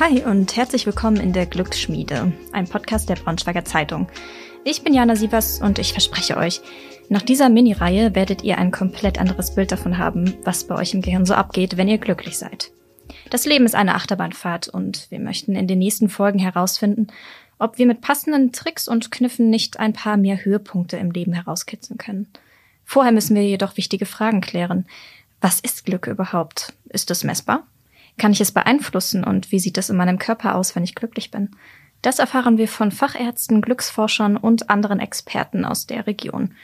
Hi 0.00 0.22
und 0.22 0.56
herzlich 0.56 0.86
willkommen 0.86 1.18
in 1.18 1.34
der 1.34 1.44
Glücksschmiede, 1.44 2.32
ein 2.52 2.66
Podcast 2.66 3.10
der 3.10 3.16
Braunschweiger 3.16 3.64
Zeitung. 3.64 4.08
Ich 4.64 4.82
bin 4.82 4.94
Jana 4.94 5.16
Sievers 5.16 5.60
und 5.60 5.78
ich 5.78 5.92
verspreche 5.92 6.38
euch, 6.38 6.62
nach 7.10 7.20
dieser 7.20 7.50
Mini-Reihe 7.50 8.14
werdet 8.14 8.42
ihr 8.42 8.56
ein 8.56 8.70
komplett 8.70 9.20
anderes 9.20 9.54
Bild 9.54 9.70
davon 9.70 9.98
haben, 9.98 10.34
was 10.44 10.64
bei 10.64 10.76
euch 10.76 10.94
im 10.94 11.02
Gehirn 11.02 11.26
so 11.26 11.34
abgeht, 11.34 11.76
wenn 11.76 11.88
ihr 11.88 11.98
glücklich 11.98 12.38
seid. 12.38 12.72
Das 13.28 13.44
Leben 13.44 13.66
ist 13.66 13.74
eine 13.74 13.94
Achterbahnfahrt 13.94 14.68
und 14.68 15.10
wir 15.10 15.20
möchten 15.20 15.54
in 15.54 15.66
den 15.66 15.78
nächsten 15.78 16.08
Folgen 16.08 16.38
herausfinden, 16.38 17.08
ob 17.58 17.76
wir 17.76 17.86
mit 17.86 18.00
passenden 18.00 18.50
Tricks 18.50 18.88
und 18.88 19.10
Kniffen 19.10 19.50
nicht 19.50 19.78
ein 19.78 19.92
paar 19.92 20.16
mehr 20.16 20.42
Höhepunkte 20.42 20.96
im 20.96 21.10
Leben 21.10 21.34
herauskitzeln 21.34 21.98
können. 21.98 22.28
Vorher 22.84 23.12
müssen 23.12 23.36
wir 23.36 23.44
jedoch 23.44 23.76
wichtige 23.76 24.06
Fragen 24.06 24.40
klären. 24.40 24.86
Was 25.40 25.60
ist 25.60 25.84
Glück 25.84 26.06
überhaupt? 26.06 26.72
Ist 26.88 27.10
es 27.10 27.24
messbar? 27.24 27.66
Kann 28.18 28.32
ich 28.32 28.40
es 28.40 28.52
beeinflussen 28.52 29.24
und 29.24 29.50
wie 29.52 29.58
sieht 29.58 29.78
es 29.78 29.90
in 29.90 29.96
meinem 29.96 30.18
Körper 30.18 30.54
aus, 30.54 30.76
wenn 30.76 30.84
ich 30.84 30.94
glücklich 30.94 31.30
bin? 31.30 31.50
Das 32.02 32.18
erfahren 32.18 32.58
wir 32.58 32.68
von 32.68 32.90
Fachärzten, 32.90 33.62
Glücksforschern 33.62 34.36
und 34.36 34.70
anderen 34.70 34.98
Experten 34.98 35.64
aus 35.64 35.86
der 35.86 36.06
Region. 36.06 36.54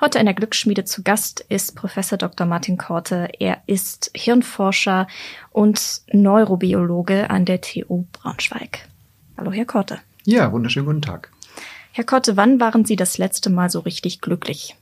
Heute 0.00 0.18
in 0.18 0.24
der 0.24 0.34
Glücksschmiede 0.34 0.84
zu 0.84 1.02
Gast 1.02 1.44
ist 1.48 1.76
Professor 1.76 2.16
Dr. 2.16 2.46
Martin 2.46 2.78
Korte. 2.78 3.28
Er 3.38 3.62
ist 3.66 4.10
Hirnforscher 4.14 5.08
und 5.50 6.00
Neurobiologe 6.12 7.28
an 7.28 7.44
der 7.44 7.60
TU 7.60 8.06
Braunschweig. 8.12 8.88
Hallo, 9.36 9.52
Herr 9.52 9.66
Korte. 9.66 9.98
Ja, 10.24 10.52
wunderschönen 10.52 10.86
guten 10.86 11.02
Tag. 11.02 11.30
Herr 11.92 12.04
Korte, 12.04 12.36
wann 12.36 12.60
waren 12.60 12.84
Sie 12.84 12.96
das 12.96 13.18
letzte 13.18 13.50
Mal 13.50 13.68
so 13.68 13.80
richtig 13.80 14.20
glücklich? 14.20 14.76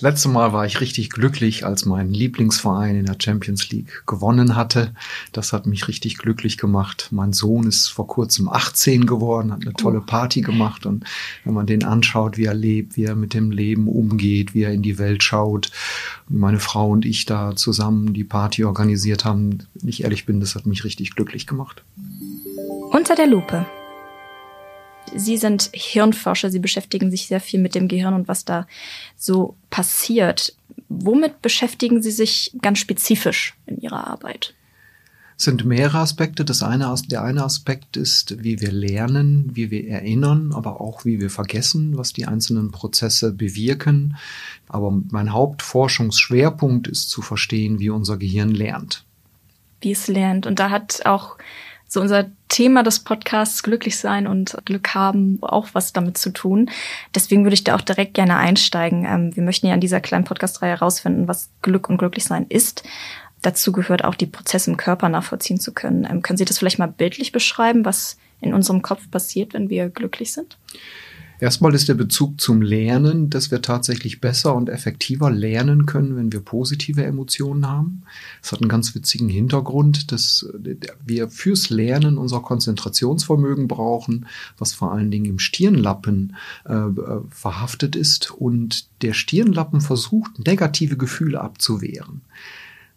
Letztes 0.00 0.30
Mal 0.30 0.52
war 0.52 0.66
ich 0.66 0.80
richtig 0.80 1.10
glücklich, 1.10 1.64
als 1.64 1.84
mein 1.86 2.12
Lieblingsverein 2.12 2.96
in 2.96 3.06
der 3.06 3.16
Champions 3.20 3.70
League 3.70 4.02
gewonnen 4.06 4.56
hatte. 4.56 4.92
Das 5.30 5.52
hat 5.52 5.66
mich 5.66 5.86
richtig 5.86 6.18
glücklich 6.18 6.58
gemacht. 6.58 7.08
Mein 7.12 7.32
Sohn 7.32 7.68
ist 7.68 7.88
vor 7.88 8.08
kurzem 8.08 8.48
18 8.48 9.06
geworden, 9.06 9.52
hat 9.52 9.62
eine 9.62 9.72
tolle 9.74 10.00
oh. 10.00 10.04
Party 10.04 10.40
gemacht. 10.40 10.84
Und 10.84 11.04
wenn 11.44 11.54
man 11.54 11.66
den 11.66 11.84
anschaut, 11.84 12.36
wie 12.36 12.46
er 12.46 12.54
lebt, 12.54 12.96
wie 12.96 13.04
er 13.04 13.14
mit 13.14 13.34
dem 13.34 13.52
Leben 13.52 13.86
umgeht, 13.86 14.52
wie 14.52 14.62
er 14.62 14.72
in 14.72 14.82
die 14.82 14.98
Welt 14.98 15.22
schaut, 15.22 15.70
wie 16.28 16.38
meine 16.38 16.58
Frau 16.58 16.90
und 16.90 17.04
ich 17.04 17.24
da 17.24 17.54
zusammen 17.54 18.14
die 18.14 18.24
Party 18.24 18.64
organisiert 18.64 19.24
haben, 19.24 19.60
wenn 19.74 19.88
ich 19.88 20.02
ehrlich 20.02 20.26
bin, 20.26 20.40
das 20.40 20.56
hat 20.56 20.66
mich 20.66 20.82
richtig 20.82 21.14
glücklich 21.14 21.46
gemacht. 21.46 21.84
Unter 22.90 23.14
der 23.14 23.28
Lupe 23.28 23.64
Sie 25.16 25.36
sind 25.36 25.70
Hirnforscher, 25.72 26.50
Sie 26.50 26.58
beschäftigen 26.58 27.10
sich 27.10 27.26
sehr 27.26 27.40
viel 27.40 27.60
mit 27.60 27.74
dem 27.74 27.88
Gehirn 27.88 28.14
und 28.14 28.28
was 28.28 28.44
da 28.44 28.66
so 29.16 29.56
passiert. 29.70 30.54
Womit 30.88 31.42
beschäftigen 31.42 32.02
Sie 32.02 32.10
sich 32.10 32.52
ganz 32.60 32.78
spezifisch 32.78 33.54
in 33.66 33.80
Ihrer 33.80 34.06
Arbeit? 34.06 34.54
Es 35.36 35.44
sind 35.44 35.64
mehrere 35.64 35.98
Aspekte. 35.98 36.44
Das 36.44 36.62
eine, 36.62 36.94
der 37.10 37.22
eine 37.22 37.44
Aspekt 37.44 37.96
ist, 37.96 38.42
wie 38.44 38.60
wir 38.60 38.70
lernen, 38.70 39.50
wie 39.54 39.70
wir 39.70 39.88
erinnern, 39.88 40.52
aber 40.52 40.80
auch 40.80 41.04
wie 41.04 41.20
wir 41.20 41.30
vergessen, 41.30 41.96
was 41.96 42.12
die 42.12 42.26
einzelnen 42.26 42.70
Prozesse 42.70 43.32
bewirken. 43.32 44.16
Aber 44.68 44.92
mein 45.10 45.32
Hauptforschungsschwerpunkt 45.32 46.86
ist 46.86 47.10
zu 47.10 47.20
verstehen, 47.20 47.80
wie 47.80 47.90
unser 47.90 48.16
Gehirn 48.16 48.50
lernt. 48.50 49.04
Wie 49.80 49.92
es 49.92 50.06
lernt. 50.06 50.46
Und 50.46 50.60
da 50.60 50.70
hat 50.70 51.04
auch 51.04 51.36
so 51.88 52.00
unser 52.00 52.30
Thema 52.54 52.84
des 52.84 53.00
Podcasts 53.00 53.64
glücklich 53.64 53.98
sein 53.98 54.28
und 54.28 54.56
Glück 54.64 54.94
haben 54.94 55.40
auch 55.42 55.70
was 55.72 55.92
damit 55.92 56.16
zu 56.16 56.30
tun. 56.30 56.70
Deswegen 57.12 57.42
würde 57.42 57.54
ich 57.54 57.64
da 57.64 57.74
auch 57.74 57.80
direkt 57.80 58.14
gerne 58.14 58.36
einsteigen. 58.36 59.04
Ähm, 59.04 59.34
wir 59.34 59.42
möchten 59.42 59.66
ja 59.66 59.74
in 59.74 59.80
dieser 59.80 60.00
kleinen 60.00 60.22
Podcast-Reihe 60.22 60.70
herausfinden, 60.70 61.26
was 61.26 61.50
Glück 61.62 61.88
und 61.88 61.98
Glücklichsein 61.98 62.46
ist. 62.48 62.84
Dazu 63.42 63.72
gehört 63.72 64.04
auch 64.04 64.14
die 64.14 64.26
Prozesse 64.26 64.70
im 64.70 64.76
Körper 64.76 65.08
nachvollziehen 65.08 65.58
zu 65.58 65.74
können. 65.74 66.06
Ähm, 66.08 66.22
können 66.22 66.36
Sie 66.36 66.44
das 66.44 66.58
vielleicht 66.58 66.78
mal 66.78 66.86
bildlich 66.86 67.32
beschreiben, 67.32 67.84
was 67.84 68.18
in 68.40 68.54
unserem 68.54 68.82
Kopf 68.82 69.10
passiert, 69.10 69.52
wenn 69.52 69.68
wir 69.68 69.88
glücklich 69.88 70.32
sind? 70.32 70.56
Erstmal 71.44 71.74
ist 71.74 71.90
der 71.90 71.94
Bezug 71.94 72.40
zum 72.40 72.62
Lernen, 72.62 73.28
dass 73.28 73.50
wir 73.50 73.60
tatsächlich 73.60 74.22
besser 74.22 74.54
und 74.54 74.70
effektiver 74.70 75.30
lernen 75.30 75.84
können, 75.84 76.16
wenn 76.16 76.32
wir 76.32 76.40
positive 76.40 77.04
Emotionen 77.04 77.68
haben. 77.68 78.00
Das 78.40 78.52
hat 78.52 78.62
einen 78.62 78.70
ganz 78.70 78.94
witzigen 78.94 79.28
Hintergrund, 79.28 80.10
dass 80.10 80.48
wir 81.04 81.28
fürs 81.28 81.68
Lernen 81.68 82.16
unser 82.16 82.40
Konzentrationsvermögen 82.40 83.68
brauchen, 83.68 84.24
was 84.56 84.72
vor 84.72 84.92
allen 84.92 85.10
Dingen 85.10 85.26
im 85.26 85.38
Stirnlappen 85.38 86.34
äh, 86.64 86.80
verhaftet 87.28 87.94
ist. 87.94 88.30
Und 88.30 88.86
der 89.02 89.12
Stirnlappen 89.12 89.82
versucht, 89.82 90.46
negative 90.46 90.96
Gefühle 90.96 91.42
abzuwehren. 91.42 92.22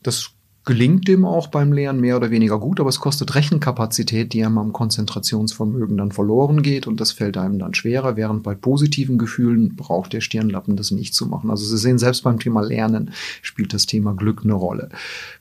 Das 0.03 0.31
gelingt 0.67 1.07
dem 1.07 1.23
auch 1.23 1.47
beim 1.47 1.71
Lernen 1.71 2.01
mehr 2.01 2.17
oder 2.17 2.29
weniger 2.29 2.59
gut, 2.59 2.81
aber 2.81 2.89
es 2.89 2.99
kostet 2.99 3.35
Rechenkapazität, 3.35 4.33
die 4.33 4.43
einem 4.43 4.57
am 4.57 4.73
Konzentrationsvermögen 4.73 5.95
dann 5.95 6.11
verloren 6.11 6.61
geht 6.61 6.87
und 6.87 6.99
das 6.99 7.13
fällt 7.13 7.37
einem 7.37 7.57
dann 7.57 7.73
schwerer, 7.73 8.17
während 8.17 8.43
bei 8.43 8.53
positiven 8.53 9.17
Gefühlen 9.17 9.77
braucht 9.77 10.11
der 10.11 10.19
Stirnlappen 10.19 10.75
das 10.75 10.91
nicht 10.91 11.15
zu 11.15 11.25
machen. 11.25 11.49
Also 11.51 11.63
Sie 11.63 11.77
sehen, 11.77 11.97
selbst 11.97 12.23
beim 12.23 12.37
Thema 12.37 12.59
Lernen 12.61 13.11
spielt 13.41 13.73
das 13.73 13.85
Thema 13.85 14.13
Glück 14.13 14.41
eine 14.43 14.55
Rolle. 14.55 14.89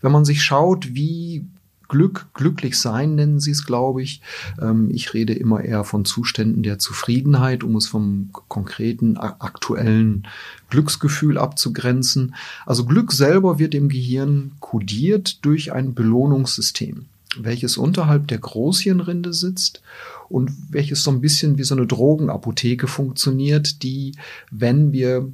Wenn 0.00 0.12
man 0.12 0.25
sich 0.25 0.44
schaut, 0.44 0.94
wie 0.94 1.44
Glück, 1.88 2.26
glücklich 2.34 2.78
sein 2.78 3.14
nennen 3.14 3.41
sie 3.41 3.52
es, 3.52 3.64
glaube 3.64 4.02
ich. 4.02 4.20
Ähm, 4.60 4.91
ich 4.92 5.14
rede 5.14 5.32
immer 5.32 5.62
eher 5.62 5.84
von 5.84 6.04
Zuständen 6.04 6.62
der 6.62 6.78
Zufriedenheit, 6.78 7.64
um 7.64 7.76
es 7.76 7.86
vom 7.86 8.30
konkreten 8.48 9.16
aktuellen 9.16 10.26
Glücksgefühl 10.70 11.38
abzugrenzen. 11.38 12.34
Also 12.64 12.84
Glück 12.84 13.12
selber 13.12 13.58
wird 13.58 13.74
im 13.74 13.88
Gehirn 13.88 14.52
kodiert 14.60 15.44
durch 15.44 15.72
ein 15.72 15.94
Belohnungssystem, 15.94 17.06
welches 17.38 17.76
unterhalb 17.76 18.28
der 18.28 18.38
Großhirnrinde 18.38 19.32
sitzt 19.32 19.82
und 20.28 20.50
welches 20.70 21.03
so 21.03 21.10
ein 21.10 21.20
bisschen 21.20 21.58
wie 21.58 21.64
so 21.64 21.74
eine 21.74 21.86
Drogenapotheke 21.86 22.88
funktioniert, 22.88 23.82
die, 23.82 24.12
wenn 24.50 24.92
wir 24.92 25.30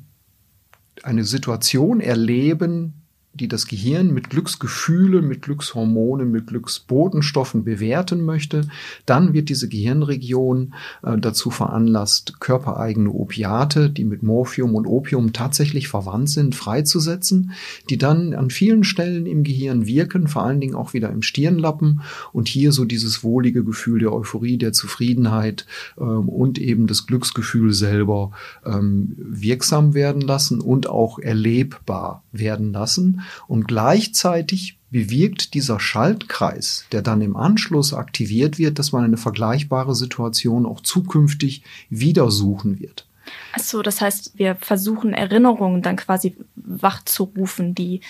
eine 1.02 1.24
Situation 1.24 2.00
erleben, 2.00 3.01
die 3.34 3.48
das 3.48 3.66
Gehirn 3.66 4.12
mit 4.12 4.28
Glücksgefühlen, 4.28 5.26
mit 5.26 5.42
Glückshormonen, 5.42 6.30
mit 6.30 6.48
Glücksbotenstoffen 6.48 7.64
bewerten 7.64 8.24
möchte, 8.24 8.68
dann 9.06 9.32
wird 9.32 9.48
diese 9.48 9.68
Gehirnregion 9.68 10.74
äh, 11.02 11.16
dazu 11.16 11.50
veranlasst, 11.50 12.40
körpereigene 12.40 13.10
Opiate, 13.10 13.88
die 13.88 14.04
mit 14.04 14.22
Morphium 14.22 14.74
und 14.74 14.86
Opium 14.86 15.32
tatsächlich 15.32 15.88
verwandt 15.88 16.28
sind, 16.28 16.54
freizusetzen, 16.54 17.52
die 17.88 17.96
dann 17.96 18.34
an 18.34 18.50
vielen 18.50 18.84
Stellen 18.84 19.24
im 19.24 19.44
Gehirn 19.44 19.86
wirken, 19.86 20.28
vor 20.28 20.42
allen 20.42 20.60
Dingen 20.60 20.74
auch 20.74 20.92
wieder 20.92 21.10
im 21.10 21.22
Stirnlappen 21.22 22.02
und 22.32 22.48
hier 22.48 22.72
so 22.72 22.84
dieses 22.84 23.24
wohlige 23.24 23.64
Gefühl 23.64 24.00
der 24.00 24.12
Euphorie, 24.12 24.58
der 24.58 24.74
Zufriedenheit 24.74 25.66
ähm, 25.98 26.28
und 26.28 26.58
eben 26.58 26.86
das 26.86 27.06
Glücksgefühl 27.06 27.72
selber 27.72 28.32
ähm, 28.66 29.14
wirksam 29.16 29.94
werden 29.94 30.20
lassen 30.20 30.60
und 30.60 30.86
auch 30.86 31.18
erlebbar 31.18 32.22
werden 32.32 32.72
lassen. 32.72 33.21
Und 33.46 33.68
gleichzeitig 33.68 34.78
bewirkt 34.90 35.54
dieser 35.54 35.80
Schaltkreis, 35.80 36.84
der 36.92 37.02
dann 37.02 37.22
im 37.22 37.36
Anschluss 37.36 37.94
aktiviert 37.94 38.58
wird, 38.58 38.78
dass 38.78 38.92
man 38.92 39.04
eine 39.04 39.16
vergleichbare 39.16 39.94
Situation 39.94 40.66
auch 40.66 40.80
zukünftig 40.80 41.62
wieder 41.88 42.30
suchen 42.30 42.78
wird. 42.78 43.06
Ach 43.54 43.60
so, 43.60 43.82
das 43.82 44.00
heißt, 44.00 44.32
wir 44.38 44.56
versuchen 44.56 45.14
Erinnerungen 45.14 45.82
dann 45.82 45.96
quasi 45.96 46.36
wachzurufen, 46.56 47.74
die, 47.74 48.00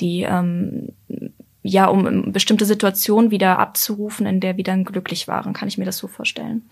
die 0.00 0.22
ähm, 0.22 0.88
ja, 1.62 1.86
um 1.86 2.32
bestimmte 2.32 2.64
Situationen 2.64 3.30
wieder 3.30 3.58
abzurufen, 3.58 4.26
in 4.26 4.40
der 4.40 4.56
wir 4.56 4.64
dann 4.64 4.84
glücklich 4.84 5.26
waren. 5.28 5.52
Kann 5.52 5.68
ich 5.68 5.78
mir 5.78 5.84
das 5.84 5.98
so 5.98 6.06
vorstellen? 6.06 6.62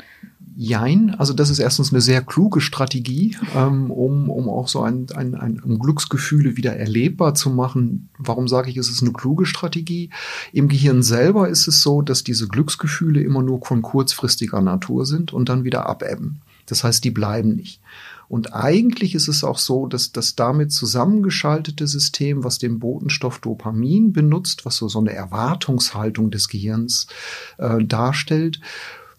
Jein, 0.57 1.17
also 1.19 1.33
das 1.33 1.51
ist 1.51 1.59
erstens 1.59 1.93
eine 1.93 2.01
sehr 2.01 2.23
kluge 2.23 2.61
Strategie, 2.61 3.37
ähm, 3.57 3.91
um, 3.91 4.31
um 4.31 4.49
auch 4.49 4.69
so 4.69 4.83
ein, 4.83 5.07
ein, 5.15 5.35
ein 5.35 5.61
um 5.61 5.81
Glücksgefühle 5.81 6.57
wieder 6.57 6.77
erlebbar 6.77 7.35
zu 7.35 7.51
machen. 7.51 8.09
Warum 8.19 8.47
sage 8.47 8.71
ich, 8.71 8.77
es 8.77 8.89
ist 8.89 9.03
eine 9.03 9.13
kluge 9.13 9.47
Strategie? 9.47 10.11
Im 10.53 10.69
Gehirn 10.69 11.03
selber 11.03 11.49
ist 11.49 11.67
es 11.67 11.83
so, 11.83 12.03
dass 12.03 12.23
diese 12.23 12.47
Glücksgefühle 12.47 13.21
immer 13.21 13.43
nur 13.43 13.65
von 13.65 13.83
kurzfristiger 13.83 14.61
Natur 14.61 15.07
sind 15.07 15.33
und 15.33 15.49
dann 15.49 15.65
wieder 15.65 15.87
abebben. 15.87 16.41
Das 16.67 16.85
heißt, 16.85 17.03
die 17.03 17.11
bleiben 17.11 17.57
nicht. 17.57 17.81
Und 18.29 18.55
eigentlich 18.55 19.15
ist 19.15 19.29
es 19.29 19.45
auch 19.45 19.59
so, 19.59 19.87
dass 19.87 20.13
das 20.13 20.35
damit 20.35 20.73
zusammengeschaltete 20.73 21.87
System, 21.87 22.43
was 22.45 22.59
den 22.59 22.79
Botenstoff 22.79 23.39
Dopamin 23.39 24.13
benutzt, 24.13 24.65
was 24.65 24.77
so, 24.77 24.89
so 24.89 25.01
eine 25.01 25.13
Erwartungshaltung 25.13 26.31
des 26.31 26.49
Gehirns 26.49 27.07
äh, 27.59 27.85
darstellt, 27.85 28.61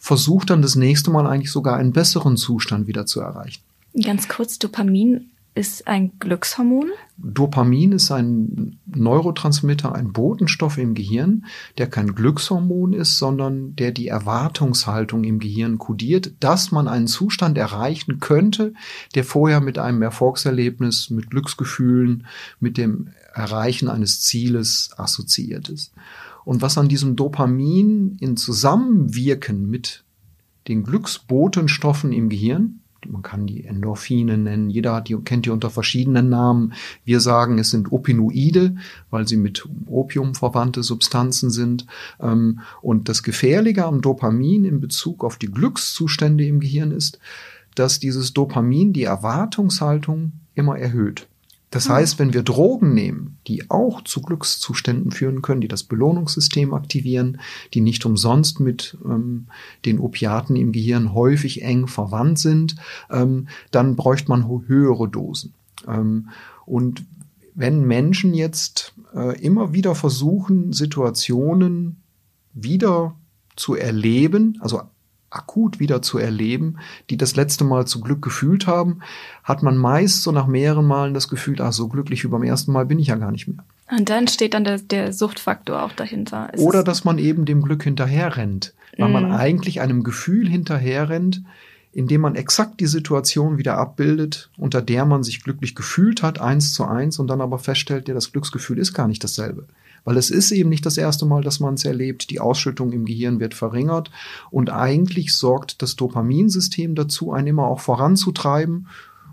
versucht 0.06 0.52
dann 0.52 0.62
das 0.62 0.75
nächste 0.75 1.10
Mal 1.10 1.25
eigentlich 1.25 1.52
sogar 1.52 1.78
einen 1.78 1.92
besseren 1.92 2.38
Zustand 2.38 2.86
wieder 2.86 3.07
zu 3.07 3.22
erreichen. 3.22 3.63
Ganz 4.00 4.28
kurz, 4.28 4.60
Dopamin 4.60 5.31
ist 5.56 5.88
ein 5.88 6.12
Glückshormon? 6.19 6.92
Dopamin 7.18 7.92
ist 7.92 8.12
ein 8.12 8.78
Neurotransmitter, 8.86 9.96
ein 9.96 10.13
Botenstoff 10.13 10.78
im 10.78 10.94
Gehirn, 10.94 11.46
der 11.80 11.90
kein 11.90 12.13
Glückshormon 12.13 12.94
ist, 12.94 13.18
sondern 13.18 13.75
der 13.78 13.90
die 13.90 14.07
Erwartungshaltung 14.07 15.24
im 15.24 15.40
Gehirn 15.40 15.80
kodiert, 15.80 16.34
dass 16.40 16.72
man 16.72 16.88
einen 16.88 17.07
Zustand 17.07 17.57
erreichen 17.57 18.19
könnte, 18.19 18.75
der 19.16 19.24
vorher 19.24 19.60
mit 19.60 19.80
einem 19.80 20.04
Erfolgserlebnis, 20.04 21.10
mit 21.10 21.31
Glücksgefühlen, 21.31 22.28
mit 22.60 22.78
dem 22.78 23.10
Erreichen 23.34 23.90
eines 23.90 24.22
Zieles 24.22 24.92
assoziiert 24.98 25.69
ist. 25.69 25.94
Und 26.45 26.62
was 26.62 26.77
an 26.77 26.88
diesem 26.88 27.15
Dopamin 27.15 28.18
in 28.19 28.38
Zusammenwirken 28.38 29.69
mit 29.69 30.06
den 30.68 30.83
Glücksbotenstoffen 30.83 32.13
im 32.13 32.30
Gehirn, 32.30 32.80
man 33.07 33.21
kann 33.21 33.45
die 33.45 33.65
Endorphine 33.65 34.38
nennen, 34.38 34.69
jeder 34.69 35.01
die, 35.01 35.15
kennt 35.18 35.45
die 35.45 35.51
unter 35.51 35.69
verschiedenen 35.69 36.30
Namen. 36.30 36.74
Wir 37.03 37.19
sagen, 37.19 37.59
es 37.59 37.69
sind 37.69 37.92
Opinoide, 37.92 38.75
weil 39.09 39.27
sie 39.27 39.38
mit 39.38 39.68
Opium 39.86 40.33
verwandte 40.36 40.83
Substanzen 40.83 41.50
sind. 41.50 41.86
Ähm, 42.19 42.62
und 42.81 43.09
das 43.09 43.24
Gefährliche 43.24 43.86
am 43.86 44.01
Dopamin 44.01 44.65
in 44.65 44.80
Bezug 44.80 45.24
auf 45.24 45.38
die 45.38 45.51
Glückszustände 45.51 46.45
im 46.45 46.59
Gehirn 46.59 46.92
ist, 46.92 47.19
dass 47.75 48.00
dieses 48.00 48.33
Dopamin 48.33 48.94
die 48.94 49.03
Erwartungshaltung 49.03 50.31
immer 50.56 50.77
erhöht. 50.77 51.27
Das 51.75 51.89
heißt, 51.89 52.19
wenn 52.19 52.33
wir 52.33 52.42
Drogen 52.42 52.94
nehmen, 52.94 53.38
die 53.48 53.69
auch 53.69 54.01
zu 54.01 54.22
Glückszuständen 54.22 55.12
führen 55.12 55.42
können, 55.42 55.60
die 55.60 55.68
das 55.68 55.83
Belohnungssystem 55.83 56.74
aktivieren, 56.74 57.42
die 57.74 57.81
nicht 57.81 58.06
umsonst 58.06 58.62
mit 58.62 58.98
ähm, 59.04 59.48
den 59.83 60.00
Opiaten 60.00 60.56
im 60.56 60.72
Gehirn 60.72 61.13
häufig 61.13 61.63
eng 61.63 61.88
verwandt 61.88 62.39
sind, 62.39 62.77
ähm, 63.12 63.50
dann 63.72 63.98
bräuchte 63.98 64.30
man 64.30 64.48
höhere 64.48 65.10
Dosen. 65.10 65.54
Ähm, 65.86 66.30
und 66.66 67.04
wenn 67.56 67.86
Menschen 67.86 68.33
jetzt 68.33 68.94
äh, 69.13 69.38
immer 69.42 69.74
wieder 69.74 69.95
versuchen, 69.95 70.71
Situationen 70.71 71.98
wieder 72.54 73.16
zu 73.57 73.75
erleben, 73.75 74.57
also 74.62 74.83
akut 75.36 75.80
wieder 75.80 76.02
zu 76.02 76.18
erleben, 76.18 76.78
die 77.10 77.18
das 77.18 77.36
letzte 77.36 77.64
Mal 77.64 77.86
zu 77.86 78.02
Glück 78.02 78.22
gefühlt 78.22 78.68
haben, 78.68 79.02
hat 79.44 79.64
man 79.64 79.78
meist 79.78 80.24
so 80.24 80.32
nach 80.32 80.48
mehreren 80.48 80.86
Malen 80.86 81.14
das 81.14 81.28
Gefühl, 81.28 81.62
ach, 81.62 81.74
so 81.74 81.88
glücklich 81.88 82.24
wie 82.24 82.30
beim 82.30 82.44
ersten 82.44 82.72
Mal 82.72 82.86
bin 82.86 83.00
ich 83.00 83.08
ja 83.08 83.16
gar 83.16 83.32
nicht 83.32 83.48
mehr. 83.48 83.64
Und 83.92 84.10
dann 84.10 84.28
steht 84.28 84.54
dann 84.54 84.64
der, 84.64 84.80
der 84.80 85.14
Suchtfaktor 85.14 85.84
auch 85.84 85.92
dahinter. 85.92 86.50
Es 86.54 86.62
Oder 86.62 86.84
dass 86.84 87.06
man 87.06 87.20
eben 87.20 87.46
dem 87.46 87.62
Glück 87.62 87.84
hinterherrennt, 87.84 88.74
weil 88.98 89.10
mm. 89.10 89.14
man 89.14 89.32
eigentlich 89.32 89.82
einem 89.82 90.04
Gefühl 90.04 90.50
hinterherrennt, 90.50 91.44
indem 91.92 92.22
man 92.22 92.36
exakt 92.36 92.80
die 92.80 92.88
Situation 92.88 93.58
wieder 93.58 93.78
abbildet, 93.78 94.50
unter 94.58 94.81
der 94.81 95.06
man 95.06 95.24
sich 95.24 95.44
glücklich 95.44 95.76
gefühlt 95.76 96.24
hat, 96.24 96.42
eins 96.42 96.74
zu 96.74 96.86
eins, 96.86 97.20
und 97.20 97.28
dann 97.28 97.42
aber 97.42 97.60
feststellt, 97.60 98.08
ja, 98.08 98.14
das 98.14 98.31
Glücksgefühl 98.31 98.80
ist 98.80 98.94
gar 98.94 99.08
nicht 99.08 99.24
dasselbe. 99.24 99.66
Weil 100.06 100.18
es 100.18 100.30
ist 100.30 100.52
eben 100.52 100.69
nicht 100.69 100.86
das 100.86 100.98
erste 100.98 101.25
Mal, 101.25 101.42
dass 101.42 101.60
man 101.60 101.74
es 101.74 101.84
erlebt. 101.84 102.30
Die 102.30 102.40
Ausschüttung 102.40 102.94
im 102.94 103.04
Gehirn 103.04 103.42
wird 103.42 103.54
verringert 103.54 104.12
und 104.52 104.69
eigentlich 104.69 105.36
sorgt 105.36 105.81
das 105.81 105.98
Dopaminsystem 105.98 106.96
dazu, 106.96 107.34
einen 107.34 107.48
immer 107.48 107.68
auch 107.68 107.81
voranzutreiben 107.81 108.88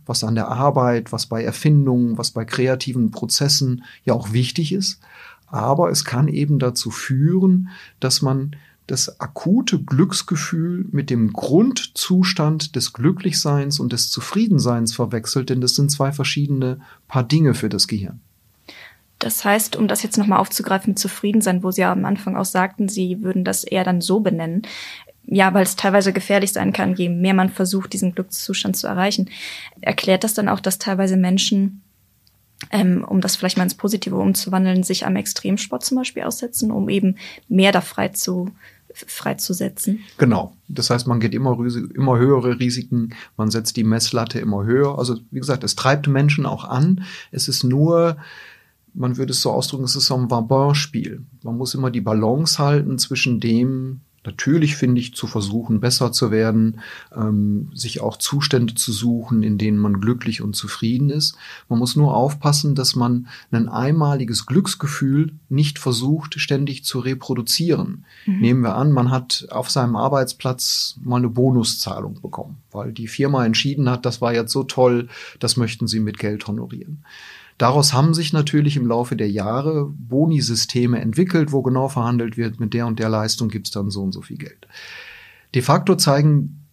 was 0.06 0.24
an 0.24 0.34
der 0.34 0.48
Arbeit, 0.48 1.12
was 1.12 1.26
bei 1.26 1.44
Erfindungen, 1.44 2.18
was 2.18 2.32
bei 2.32 2.44
kreativen 2.44 3.10
Prozessen 3.10 3.84
ja 4.04 4.14
auch 4.14 4.32
wichtig 4.32 4.72
ist. 4.72 5.00
Aber 5.46 5.90
es 5.90 6.04
kann 6.04 6.28
eben 6.28 6.58
dazu 6.58 6.90
führen, 6.90 7.68
dass 8.00 8.22
man 8.22 8.56
das 8.86 9.20
akute 9.20 9.82
Glücksgefühl 9.82 10.86
mit 10.90 11.08
dem 11.08 11.32
Grundzustand 11.32 12.74
des 12.74 12.92
Glücklichseins 12.92 13.78
und 13.78 13.92
des 13.92 14.10
Zufriedenseins 14.10 14.94
verwechselt, 14.94 15.50
denn 15.50 15.60
das 15.60 15.74
sind 15.74 15.90
zwei 15.90 16.10
verschiedene 16.10 16.80
Paar 17.06 17.22
Dinge 17.22 17.54
für 17.54 17.68
das 17.68 17.86
Gehirn. 17.86 18.20
Das 19.22 19.44
heißt, 19.44 19.76
um 19.76 19.86
das 19.86 20.02
jetzt 20.02 20.18
nochmal 20.18 20.40
aufzugreifen, 20.40 20.96
zufrieden 20.96 21.42
sein, 21.42 21.62
wo 21.62 21.70
Sie 21.70 21.82
ja 21.82 21.92
am 21.92 22.04
Anfang 22.04 22.36
auch 22.36 22.44
sagten, 22.44 22.88
Sie 22.88 23.22
würden 23.22 23.44
das 23.44 23.62
eher 23.62 23.84
dann 23.84 24.00
so 24.00 24.18
benennen. 24.18 24.62
Ja, 25.24 25.54
weil 25.54 25.62
es 25.62 25.76
teilweise 25.76 26.12
gefährlich 26.12 26.52
sein 26.52 26.72
kann, 26.72 26.96
je 26.96 27.08
mehr 27.08 27.32
man 27.32 27.48
versucht, 27.48 27.92
diesen 27.92 28.16
Glückszustand 28.16 28.76
zu 28.76 28.88
erreichen. 28.88 29.30
Erklärt 29.80 30.24
das 30.24 30.34
dann 30.34 30.48
auch, 30.48 30.58
dass 30.58 30.78
teilweise 30.78 31.16
Menschen, 31.16 31.82
ähm, 32.72 33.04
um 33.06 33.20
das 33.20 33.36
vielleicht 33.36 33.56
mal 33.58 33.62
ins 33.62 33.76
Positive 33.76 34.16
umzuwandeln, 34.16 34.82
sich 34.82 35.06
am 35.06 35.14
Extremsport 35.14 35.84
zum 35.84 35.98
Beispiel 35.98 36.24
aussetzen, 36.24 36.72
um 36.72 36.88
eben 36.88 37.14
mehr 37.48 37.70
da 37.70 37.80
frei 37.80 38.08
zu, 38.08 38.50
freizusetzen. 38.92 40.00
Genau. 40.18 40.56
Das 40.66 40.90
heißt, 40.90 41.06
man 41.06 41.20
geht 41.20 41.32
immer, 41.32 41.56
immer 41.94 42.18
höhere 42.18 42.58
Risiken, 42.58 43.14
man 43.36 43.52
setzt 43.52 43.76
die 43.76 43.84
Messlatte 43.84 44.40
immer 44.40 44.64
höher. 44.64 44.98
Also 44.98 45.18
wie 45.30 45.38
gesagt, 45.38 45.62
es 45.62 45.76
treibt 45.76 46.08
Menschen 46.08 46.44
auch 46.44 46.64
an. 46.64 47.04
Es 47.30 47.46
ist 47.46 47.62
nur 47.62 48.16
man 48.94 49.16
würde 49.16 49.32
es 49.32 49.40
so 49.40 49.50
ausdrücken, 49.50 49.84
es 49.84 49.96
ist 49.96 50.06
so 50.06 50.16
ein 50.16 50.30
Vabin-Spiel. 50.30 51.24
Man 51.42 51.56
muss 51.56 51.74
immer 51.74 51.90
die 51.90 52.00
Balance 52.00 52.58
halten 52.58 52.98
zwischen 52.98 53.40
dem, 53.40 54.00
natürlich 54.24 54.76
finde 54.76 55.00
ich, 55.00 55.14
zu 55.14 55.26
versuchen, 55.26 55.80
besser 55.80 56.12
zu 56.12 56.30
werden, 56.30 56.80
ähm, 57.14 57.70
sich 57.74 58.00
auch 58.00 58.16
Zustände 58.16 58.74
zu 58.74 58.92
suchen, 58.92 59.42
in 59.42 59.58
denen 59.58 59.78
man 59.78 60.00
glücklich 60.00 60.42
und 60.42 60.54
zufrieden 60.54 61.10
ist. 61.10 61.36
Man 61.68 61.78
muss 61.78 61.96
nur 61.96 62.14
aufpassen, 62.14 62.74
dass 62.74 62.94
man 62.94 63.28
ein 63.50 63.68
einmaliges 63.68 64.46
Glücksgefühl 64.46 65.32
nicht 65.48 65.78
versucht, 65.78 66.38
ständig 66.38 66.84
zu 66.84 67.00
reproduzieren. 67.00 68.04
Mhm. 68.26 68.40
Nehmen 68.40 68.60
wir 68.62 68.76
an, 68.76 68.92
man 68.92 69.10
hat 69.10 69.46
auf 69.50 69.70
seinem 69.70 69.96
Arbeitsplatz 69.96 70.98
mal 71.02 71.16
eine 71.16 71.30
Bonuszahlung 71.30 72.20
bekommen, 72.20 72.58
weil 72.70 72.92
die 72.92 73.08
Firma 73.08 73.44
entschieden 73.44 73.90
hat, 73.90 74.06
das 74.06 74.20
war 74.20 74.34
jetzt 74.34 74.52
so 74.52 74.62
toll, 74.62 75.08
das 75.40 75.56
möchten 75.56 75.86
sie 75.88 76.00
mit 76.00 76.18
Geld 76.18 76.46
honorieren. 76.46 77.04
Daraus 77.62 77.92
haben 77.92 78.12
sich 78.12 78.32
natürlich 78.32 78.76
im 78.76 78.88
Laufe 78.88 79.14
der 79.14 79.30
Jahre 79.30 79.86
Boni-Systeme 79.88 81.00
entwickelt, 81.00 81.52
wo 81.52 81.62
genau 81.62 81.86
verhandelt 81.86 82.36
wird, 82.36 82.58
mit 82.58 82.74
der 82.74 82.88
und 82.88 82.98
der 82.98 83.08
Leistung 83.08 83.50
gibt's 83.50 83.70
dann 83.70 83.88
so 83.88 84.02
und 84.02 84.10
so 84.10 84.20
viel 84.20 84.36
Geld. 84.36 84.66
De 85.54 85.62
facto 85.62 85.94
zeigen 85.94 86.66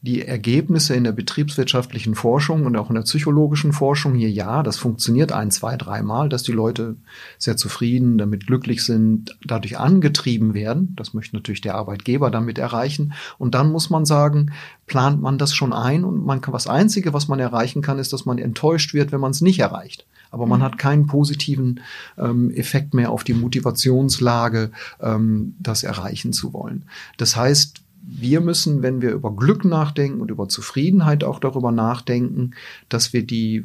die 0.00 0.26
Ergebnisse 0.26 0.94
in 0.94 1.04
der 1.04 1.12
betriebswirtschaftlichen 1.12 2.14
Forschung 2.14 2.64
und 2.64 2.76
auch 2.76 2.88
in 2.88 2.94
der 2.94 3.02
psychologischen 3.02 3.74
Forschung 3.74 4.14
hier, 4.14 4.30
ja, 4.30 4.62
das 4.62 4.78
funktioniert 4.78 5.32
ein, 5.32 5.50
zwei, 5.50 5.76
dreimal, 5.76 6.30
dass 6.30 6.42
die 6.42 6.52
Leute 6.52 6.96
sehr 7.36 7.58
zufrieden, 7.58 8.16
damit 8.16 8.46
glücklich 8.46 8.84
sind, 8.84 9.36
dadurch 9.44 9.76
angetrieben 9.76 10.54
werden. 10.54 10.94
Das 10.96 11.12
möchte 11.12 11.36
natürlich 11.36 11.60
der 11.60 11.74
Arbeitgeber 11.74 12.30
damit 12.30 12.56
erreichen. 12.56 13.12
Und 13.36 13.54
dann 13.54 13.70
muss 13.70 13.90
man 13.90 14.06
sagen, 14.06 14.52
plant 14.86 15.20
man 15.20 15.36
das 15.36 15.54
schon 15.54 15.74
ein 15.74 16.04
und 16.04 16.24
man 16.24 16.40
kann, 16.40 16.54
was 16.54 16.68
Einzige, 16.68 17.12
was 17.12 17.28
man 17.28 17.38
erreichen 17.38 17.82
kann, 17.82 17.98
ist, 17.98 18.14
dass 18.14 18.24
man 18.24 18.38
enttäuscht 18.38 18.94
wird, 18.94 19.12
wenn 19.12 19.20
man 19.20 19.32
es 19.32 19.42
nicht 19.42 19.58
erreicht 19.58 20.06
aber 20.32 20.46
man 20.46 20.60
mhm. 20.60 20.64
hat 20.64 20.78
keinen 20.78 21.06
positiven 21.06 21.80
ähm, 22.18 22.50
Effekt 22.50 22.94
mehr 22.94 23.10
auf 23.10 23.22
die 23.22 23.34
Motivationslage, 23.34 24.72
ähm, 25.00 25.54
das 25.60 25.84
erreichen 25.84 26.32
zu 26.32 26.52
wollen. 26.52 26.86
Das 27.18 27.36
heißt, 27.36 27.82
wir 28.04 28.40
müssen, 28.40 28.82
wenn 28.82 29.00
wir 29.00 29.12
über 29.12 29.36
Glück 29.36 29.64
nachdenken 29.64 30.20
und 30.20 30.30
über 30.30 30.48
Zufriedenheit 30.48 31.22
auch 31.22 31.38
darüber 31.38 31.70
nachdenken, 31.70 32.52
dass 32.88 33.12
wir 33.12 33.24
die 33.24 33.64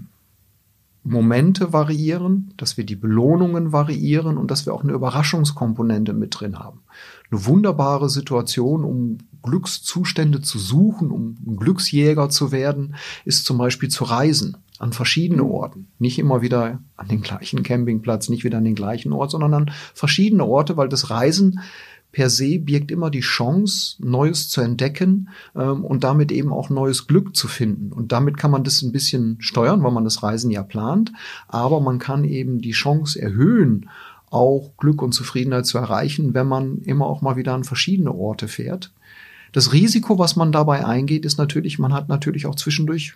Momente 1.03 1.71
variieren, 1.71 2.53
dass 2.57 2.75
wir 2.75 2.85
die 2.85 2.97
Belohnungen 2.97 3.71
variieren 3.71 4.37
und 4.37 4.51
dass 4.51 4.65
wir 4.65 4.73
auch 4.73 4.83
eine 4.83 4.91
Überraschungskomponente 4.91 6.13
mit 6.13 6.37
drin 6.37 6.59
haben. 6.59 6.81
Eine 7.31 7.45
wunderbare 7.45 8.09
Situation, 8.09 8.83
um 8.83 9.17
Glückszustände 9.41 10.41
zu 10.41 10.59
suchen, 10.59 11.11
um 11.11 11.37
ein 11.47 11.55
Glücksjäger 11.55 12.29
zu 12.29 12.51
werden, 12.51 12.95
ist 13.23 13.45
zum 13.45 13.57
Beispiel 13.57 13.89
zu 13.89 14.03
reisen 14.03 14.57
an 14.79 14.93
verschiedene 14.93 15.43
Orten. 15.43 15.87
Nicht 15.99 16.19
immer 16.19 16.41
wieder 16.41 16.79
an 16.95 17.07
den 17.07 17.21
gleichen 17.21 17.63
Campingplatz, 17.63 18.29
nicht 18.29 18.43
wieder 18.43 18.59
an 18.59 18.63
den 18.63 18.75
gleichen 18.75 19.13
Ort, 19.13 19.31
sondern 19.31 19.53
an 19.53 19.71
verschiedene 19.93 20.45
Orte, 20.45 20.77
weil 20.77 20.89
das 20.89 21.09
Reisen 21.09 21.59
per 22.11 22.29
se 22.29 22.59
birgt 22.59 22.89
immer 22.89 23.09
die 23.09 23.19
Chance, 23.19 23.97
Neues 23.99 24.49
zu 24.49 24.61
entdecken 24.61 25.29
ähm, 25.55 25.83
und 25.83 26.03
damit 26.03 26.31
eben 26.31 26.51
auch 26.51 26.69
neues 26.69 27.05
Glück 27.05 27.35
zu 27.35 27.47
finden. 27.47 27.91
Und 27.91 28.11
damit 28.11 28.37
kann 28.37 28.51
man 28.51 28.63
das 28.63 28.81
ein 28.81 28.91
bisschen 28.91 29.37
steuern, 29.39 29.83
weil 29.83 29.91
man 29.91 30.03
das 30.03 30.23
Reisen 30.23 30.49
ja 30.49 30.63
plant, 30.63 31.11
aber 31.47 31.79
man 31.79 31.99
kann 31.99 32.23
eben 32.23 32.59
die 32.59 32.71
Chance 32.71 33.21
erhöhen, 33.21 33.89
auch 34.29 34.71
Glück 34.77 35.01
und 35.01 35.13
Zufriedenheit 35.13 35.65
zu 35.65 35.77
erreichen, 35.77 36.33
wenn 36.33 36.47
man 36.47 36.79
immer 36.79 37.05
auch 37.05 37.21
mal 37.21 37.35
wieder 37.35 37.53
an 37.53 37.63
verschiedene 37.63 38.13
Orte 38.13 38.47
fährt. 38.47 38.91
Das 39.51 39.71
Risiko, 39.71 40.19
was 40.19 40.35
man 40.35 40.51
dabei 40.51 40.85
eingeht, 40.85 41.25
ist 41.25 41.37
natürlich, 41.37 41.79
man 41.79 41.93
hat 41.93 42.09
natürlich 42.09 42.45
auch 42.45 42.55
zwischendurch 42.55 43.13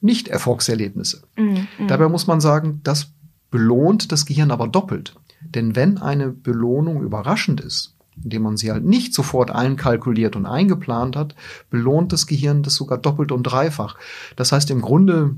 nicht-Erfolgserlebnisse. 0.00 1.22
Mhm, 1.36 1.68
mhm, 1.78 1.88
Dabei 1.88 2.08
muss 2.08 2.26
man 2.26 2.40
sagen, 2.40 2.80
das 2.84 3.12
belohnt 3.50 4.12
das 4.12 4.26
Gehirn 4.26 4.50
aber 4.50 4.68
doppelt. 4.68 5.16
Denn 5.42 5.74
wenn 5.74 5.98
eine 5.98 6.28
Belohnung 6.30 7.02
überraschend 7.02 7.60
ist, 7.60 7.96
indem 8.22 8.42
man 8.42 8.56
sie 8.56 8.70
halt 8.70 8.84
nicht 8.84 9.14
sofort 9.14 9.50
einkalkuliert 9.50 10.36
und 10.36 10.46
eingeplant 10.46 11.16
hat, 11.16 11.34
belohnt 11.70 12.12
das 12.12 12.26
Gehirn 12.26 12.62
das 12.62 12.74
sogar 12.74 12.98
doppelt 12.98 13.32
und 13.32 13.44
dreifach. 13.44 13.96
Das 14.36 14.52
heißt 14.52 14.70
im 14.70 14.82
Grunde, 14.82 15.36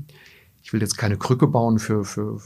ich 0.61 0.73
will 0.73 0.81
jetzt 0.81 0.97
keine 0.97 1.17
Krücke 1.17 1.47
bauen 1.47 1.79
für, 1.79 2.03
für 2.03 2.39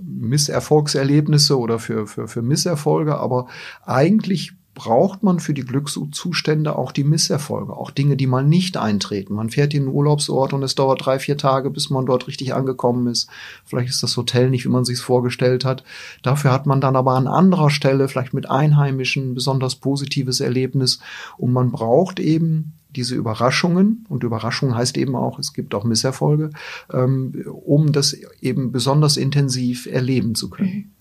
Misserfolgserlebnisse 0.00 1.58
oder 1.58 1.78
für, 1.78 2.06
für, 2.06 2.28
für 2.28 2.42
Misserfolge, 2.42 3.16
aber 3.16 3.46
eigentlich 3.84 4.52
braucht 4.80 5.22
man 5.22 5.40
für 5.40 5.52
die 5.52 5.64
Glückszustände 5.64 6.74
auch 6.74 6.90
die 6.90 7.04
Misserfolge, 7.04 7.76
auch 7.76 7.90
Dinge, 7.90 8.16
die 8.16 8.26
mal 8.26 8.42
nicht 8.42 8.78
eintreten. 8.78 9.34
Man 9.34 9.50
fährt 9.50 9.74
in 9.74 9.82
einen 9.82 9.94
Urlaubsort 9.94 10.54
und 10.54 10.62
es 10.62 10.74
dauert 10.74 11.04
drei, 11.04 11.18
vier 11.18 11.36
Tage, 11.36 11.68
bis 11.68 11.90
man 11.90 12.06
dort 12.06 12.26
richtig 12.28 12.54
angekommen 12.54 13.06
ist. 13.06 13.28
Vielleicht 13.66 13.90
ist 13.90 14.02
das 14.02 14.16
Hotel 14.16 14.48
nicht, 14.48 14.64
wie 14.64 14.70
man 14.70 14.86
sich 14.86 14.98
vorgestellt 14.98 15.66
hat. 15.66 15.84
Dafür 16.22 16.50
hat 16.50 16.64
man 16.64 16.80
dann 16.80 16.96
aber 16.96 17.12
an 17.12 17.26
anderer 17.26 17.68
Stelle, 17.68 18.08
vielleicht 18.08 18.32
mit 18.32 18.50
Einheimischen, 18.50 19.34
besonders 19.34 19.76
positives 19.76 20.40
Erlebnis. 20.40 20.98
Und 21.36 21.52
man 21.52 21.72
braucht 21.72 22.18
eben 22.18 22.72
diese 22.96 23.16
Überraschungen, 23.16 24.06
und 24.08 24.24
Überraschung 24.24 24.74
heißt 24.74 24.96
eben 24.96 25.14
auch, 25.14 25.38
es 25.38 25.52
gibt 25.52 25.74
auch 25.74 25.84
Misserfolge, 25.84 26.52
ähm, 26.90 27.44
um 27.52 27.92
das 27.92 28.16
eben 28.40 28.72
besonders 28.72 29.18
intensiv 29.18 29.84
erleben 29.84 30.34
zu 30.34 30.48
können. 30.48 30.94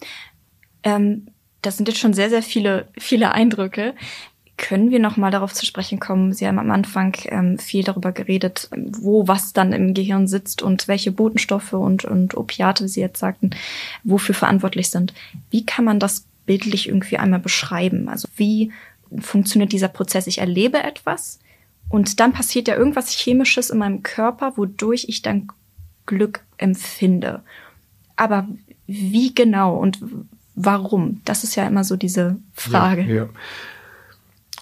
Ähm 0.83 1.27
Das 1.61 1.77
sind 1.77 1.87
jetzt 1.87 1.99
schon 1.99 2.13
sehr, 2.13 2.29
sehr 2.29 2.43
viele, 2.43 2.87
viele 2.97 3.31
Eindrücke. 3.31 3.93
Können 4.57 4.91
wir 4.91 4.99
noch 4.99 5.15
mal 5.15 5.31
darauf 5.31 5.53
zu 5.53 5.65
sprechen 5.65 5.99
kommen? 5.99 6.33
Sie 6.33 6.45
haben 6.45 6.59
am 6.59 6.71
Anfang 6.71 7.15
ähm, 7.25 7.57
viel 7.57 7.83
darüber 7.83 8.11
geredet, 8.11 8.69
wo 8.75 9.27
was 9.27 9.53
dann 9.53 9.71
im 9.71 9.93
Gehirn 9.93 10.27
sitzt 10.27 10.61
und 10.61 10.87
welche 10.87 11.11
Botenstoffe 11.11 11.73
und, 11.73 12.03
und 12.03 12.35
Opiate, 12.35 12.83
wie 12.83 12.89
Sie 12.89 12.99
jetzt 12.99 13.19
sagten, 13.19 13.51
wofür 14.03 14.35
verantwortlich 14.35 14.89
sind. 14.89 15.13
Wie 15.49 15.65
kann 15.65 15.85
man 15.85 15.99
das 15.99 16.25
bildlich 16.45 16.89
irgendwie 16.89 17.17
einmal 17.17 17.39
beschreiben? 17.39 18.09
Also 18.09 18.27
wie 18.35 18.71
funktioniert 19.19 19.71
dieser 19.71 19.87
Prozess? 19.87 20.27
Ich 20.27 20.39
erlebe 20.39 20.83
etwas 20.83 21.39
und 21.89 22.19
dann 22.19 22.33
passiert 22.33 22.67
ja 22.67 22.75
irgendwas 22.75 23.11
Chemisches 23.11 23.69
in 23.69 23.79
meinem 23.79 24.03
Körper, 24.03 24.57
wodurch 24.57 25.05
ich 25.07 25.21
dann 25.21 25.47
Glück 26.05 26.41
empfinde. 26.57 27.43
Aber 28.15 28.47
wie 28.87 29.33
genau 29.33 29.77
und 29.77 29.99
warum? 30.59 31.21
Das 31.25 31.43
ist 31.43 31.55
ja 31.55 31.65
immer 31.65 31.83
so 31.83 31.95
diese 31.95 32.37
Frage. 32.53 33.03
Ja, 33.03 33.15
ja. 33.15 33.29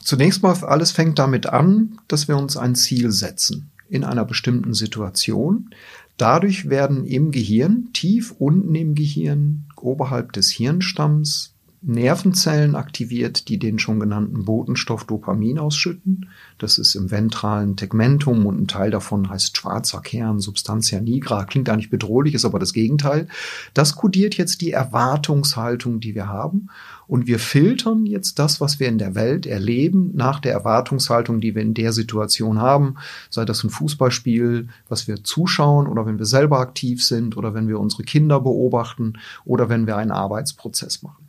Zunächst 0.03 0.41
mal, 0.41 0.55
alles 0.63 0.91
fängt 0.91 1.19
damit 1.19 1.47
an, 1.47 1.99
dass 2.07 2.27
wir 2.27 2.37
uns 2.37 2.55
ein 2.55 2.75
Ziel 2.75 3.11
setzen 3.11 3.71
in 3.89 4.03
einer 4.03 4.23
bestimmten 4.23 4.73
Situation. 4.73 5.71
Dadurch 6.17 6.69
werden 6.69 7.05
im 7.05 7.31
Gehirn, 7.31 7.89
tief 7.93 8.33
unten 8.37 8.73
im 8.75 8.95
Gehirn, 8.95 9.65
oberhalb 9.75 10.33
des 10.33 10.49
Hirnstamms, 10.49 11.53
Nervenzellen 11.87 12.75
aktiviert, 12.75 13.47
die 13.47 13.57
den 13.57 13.79
schon 13.79 13.99
genannten 13.99 14.43
Botenstoff 14.43 15.05
Dopamin 15.05 15.57
ausschütten. 15.57 16.27
Das 16.57 16.77
ist 16.77 16.95
im 16.95 17.11
ventralen 17.11 17.77
Tegmentum 17.77 18.45
und 18.45 18.59
ein 18.59 18.67
Teil 18.67 18.91
davon 18.91 19.29
heißt 19.29 19.55
schwarzer 19.55 20.01
Kern, 20.01 20.39
Substantia 20.39 20.99
nigra. 20.99 21.45
Klingt 21.45 21.69
eigentlich 21.69 21.89
bedrohlich, 21.89 22.33
ist 22.33 22.43
aber 22.43 22.59
das 22.59 22.73
Gegenteil. 22.73 23.29
Das 23.73 23.95
kodiert 23.95 24.35
jetzt 24.35 24.59
die 24.59 24.71
Erwartungshaltung, 24.71 26.01
die 26.01 26.13
wir 26.13 26.27
haben. 26.27 26.69
Und 27.07 27.25
wir 27.25 27.39
filtern 27.39 28.05
jetzt 28.05 28.37
das, 28.37 28.59
was 28.59 28.81
wir 28.81 28.89
in 28.89 28.97
der 28.97 29.15
Welt 29.15 29.45
erleben, 29.45 30.11
nach 30.13 30.41
der 30.41 30.51
Erwartungshaltung, 30.51 31.39
die 31.39 31.55
wir 31.55 31.61
in 31.61 31.73
der 31.73 31.93
Situation 31.93 32.59
haben. 32.59 32.95
Sei 33.29 33.45
das 33.45 33.63
ein 33.63 33.69
Fußballspiel, 33.69 34.67
was 34.89 35.07
wir 35.07 35.23
zuschauen 35.23 35.87
oder 35.87 36.05
wenn 36.05 36.19
wir 36.19 36.25
selber 36.25 36.59
aktiv 36.59 37.01
sind 37.01 37.37
oder 37.37 37.53
wenn 37.53 37.69
wir 37.69 37.79
unsere 37.79 38.03
Kinder 38.03 38.41
beobachten 38.41 39.13
oder 39.45 39.69
wenn 39.69 39.87
wir 39.87 39.95
einen 39.95 40.11
Arbeitsprozess 40.11 41.01
machen. 41.01 41.26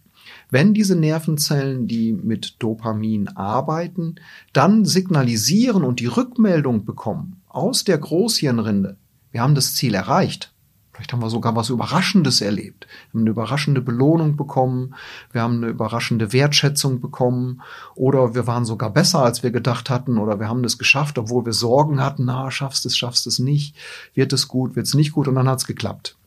Wenn 0.50 0.72
diese 0.72 0.96
Nervenzellen, 0.96 1.86
die 1.88 2.12
mit 2.12 2.56
Dopamin 2.58 3.28
arbeiten, 3.28 4.16
dann 4.52 4.84
signalisieren 4.84 5.84
und 5.84 6.00
die 6.00 6.06
Rückmeldung 6.06 6.84
bekommen 6.84 7.42
aus 7.48 7.84
der 7.84 7.98
Großhirnrinde, 7.98 8.96
wir 9.30 9.42
haben 9.42 9.54
das 9.54 9.74
Ziel 9.74 9.94
erreicht. 9.94 10.52
Vielleicht 10.98 11.12
haben 11.12 11.22
wir 11.22 11.30
sogar 11.30 11.54
was 11.54 11.70
Überraschendes 11.70 12.40
erlebt. 12.40 12.88
Wir 12.88 13.20
haben 13.20 13.20
eine 13.20 13.30
überraschende 13.30 13.80
Belohnung 13.80 14.36
bekommen. 14.36 14.96
Wir 15.30 15.42
haben 15.42 15.58
eine 15.58 15.68
überraschende 15.68 16.32
Wertschätzung 16.32 17.00
bekommen. 17.00 17.62
Oder 17.94 18.34
wir 18.34 18.48
waren 18.48 18.64
sogar 18.64 18.90
besser, 18.90 19.22
als 19.22 19.44
wir 19.44 19.52
gedacht 19.52 19.90
hatten. 19.90 20.18
Oder 20.18 20.40
wir 20.40 20.48
haben 20.48 20.64
das 20.64 20.76
geschafft, 20.76 21.16
obwohl 21.16 21.46
wir 21.46 21.52
Sorgen 21.52 22.02
hatten. 22.02 22.24
Na, 22.24 22.50
schaffst 22.50 22.84
es, 22.84 22.96
schaffst 22.96 23.28
es 23.28 23.38
nicht. 23.38 23.76
Wird 24.14 24.32
es 24.32 24.48
gut, 24.48 24.74
wird 24.74 24.88
es 24.88 24.94
nicht 24.94 25.12
gut. 25.12 25.28
Und 25.28 25.36
dann 25.36 25.48
hat 25.48 25.60
es 25.60 25.66
geklappt 25.68 26.17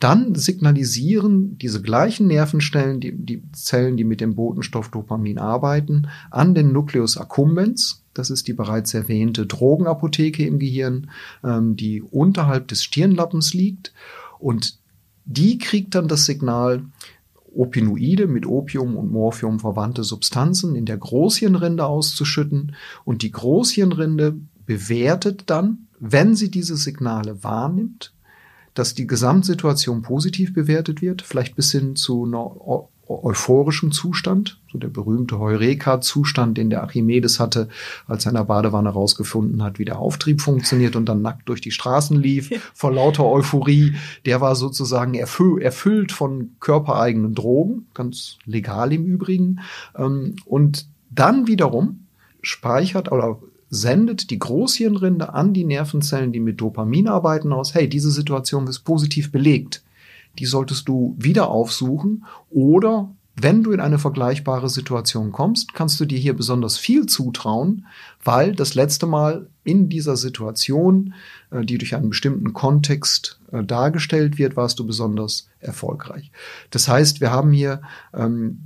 dann 0.00 0.34
signalisieren 0.34 1.58
diese 1.58 1.82
gleichen 1.82 2.26
Nervenstellen, 2.26 3.00
die, 3.00 3.12
die 3.12 3.42
Zellen, 3.52 3.98
die 3.98 4.04
mit 4.04 4.22
dem 4.22 4.34
Botenstoff 4.34 4.88
Dopamin 4.88 5.38
arbeiten, 5.38 6.08
an 6.30 6.54
den 6.54 6.72
Nucleus 6.72 7.18
accumbens. 7.18 8.02
Das 8.14 8.30
ist 8.30 8.48
die 8.48 8.54
bereits 8.54 8.94
erwähnte 8.94 9.46
Drogenapotheke 9.46 10.44
im 10.46 10.58
Gehirn, 10.58 11.10
ähm, 11.44 11.76
die 11.76 12.02
unterhalb 12.02 12.68
des 12.68 12.82
Stirnlappens 12.82 13.52
liegt. 13.52 13.92
Und 14.38 14.78
die 15.26 15.58
kriegt 15.58 15.94
dann 15.94 16.08
das 16.08 16.24
Signal, 16.24 16.82
Opinoide 17.54 18.26
mit 18.26 18.46
Opium 18.46 18.96
und 18.96 19.12
Morphium 19.12 19.60
verwandte 19.60 20.04
Substanzen 20.04 20.76
in 20.76 20.86
der 20.86 20.96
Großhirnrinde 20.96 21.84
auszuschütten. 21.84 22.74
Und 23.04 23.22
die 23.22 23.32
Großhirnrinde 23.32 24.36
bewertet 24.64 25.44
dann, 25.46 25.88
wenn 25.98 26.34
sie 26.34 26.50
diese 26.50 26.76
Signale 26.76 27.44
wahrnimmt, 27.44 28.14
dass 28.74 28.94
die 28.94 29.06
Gesamtsituation 29.06 30.02
positiv 30.02 30.54
bewertet 30.54 31.02
wird, 31.02 31.22
vielleicht 31.22 31.56
bis 31.56 31.72
hin 31.72 31.96
zu 31.96 32.24
einer 32.24 32.88
euphorischen 33.10 33.90
Zustand, 33.90 34.60
so 34.70 34.78
der 34.78 34.88
berühmte 34.88 35.38
Heureka-Zustand, 35.38 36.56
den 36.56 36.70
der 36.70 36.82
Archimedes 36.82 37.40
hatte, 37.40 37.68
als 38.06 38.24
er 38.24 38.30
in 38.30 38.36
der 38.36 38.44
Badewanne 38.44 38.90
rausgefunden 38.90 39.62
hat, 39.62 39.78
wie 39.78 39.84
der 39.84 39.98
Auftrieb 39.98 40.40
funktioniert 40.40 40.94
und 40.94 41.06
dann 41.06 41.20
nackt 41.20 41.48
durch 41.48 41.60
die 41.60 41.72
Straßen 41.72 42.16
lief, 42.16 42.50
vor 42.72 42.92
lauter 42.92 43.24
Euphorie. 43.24 43.94
Der 44.26 44.40
war 44.40 44.54
sozusagen 44.54 45.14
erfü 45.14 45.60
erfüllt 45.60 46.12
von 46.12 46.52
körpereigenen 46.60 47.34
Drogen, 47.34 47.86
ganz 47.94 48.38
legal 48.44 48.92
im 48.92 49.04
Übrigen. 49.04 49.60
Ähm, 49.96 50.36
und 50.44 50.86
dann 51.10 51.48
wiederum 51.48 52.06
speichert 52.42 53.10
oder 53.10 53.40
sendet 53.70 54.30
die 54.30 54.38
Großhirnrinde 54.38 55.32
an 55.32 55.54
die 55.54 55.64
Nervenzellen, 55.64 56.32
die 56.32 56.40
mit 56.40 56.60
Dopamin 56.60 57.08
arbeiten, 57.08 57.52
aus, 57.52 57.74
hey, 57.74 57.88
diese 57.88 58.10
Situation 58.10 58.66
ist 58.66 58.80
positiv 58.80 59.32
belegt. 59.32 59.82
Die 60.38 60.46
solltest 60.46 60.88
du 60.88 61.16
wieder 61.18 61.48
aufsuchen 61.48 62.24
oder 62.50 63.10
wenn 63.42 63.62
du 63.62 63.72
in 63.72 63.80
eine 63.80 63.98
vergleichbare 63.98 64.68
Situation 64.68 65.32
kommst, 65.32 65.72
kannst 65.72 65.98
du 65.98 66.04
dir 66.04 66.18
hier 66.18 66.34
besonders 66.34 66.76
viel 66.76 67.06
zutrauen, 67.06 67.86
weil 68.22 68.54
das 68.54 68.74
letzte 68.74 69.06
Mal 69.06 69.48
in 69.64 69.88
dieser 69.88 70.16
Situation, 70.16 71.14
äh, 71.50 71.64
die 71.64 71.78
durch 71.78 71.94
einen 71.94 72.10
bestimmten 72.10 72.52
Kontext 72.52 73.40
äh, 73.52 73.64
dargestellt 73.64 74.36
wird, 74.36 74.56
warst 74.56 74.78
du 74.78 74.86
besonders 74.86 75.48
erfolgreich. 75.60 76.30
Das 76.70 76.88
heißt, 76.88 77.20
wir 77.20 77.30
haben 77.30 77.52
hier 77.52 77.80
ähm, 78.12 78.62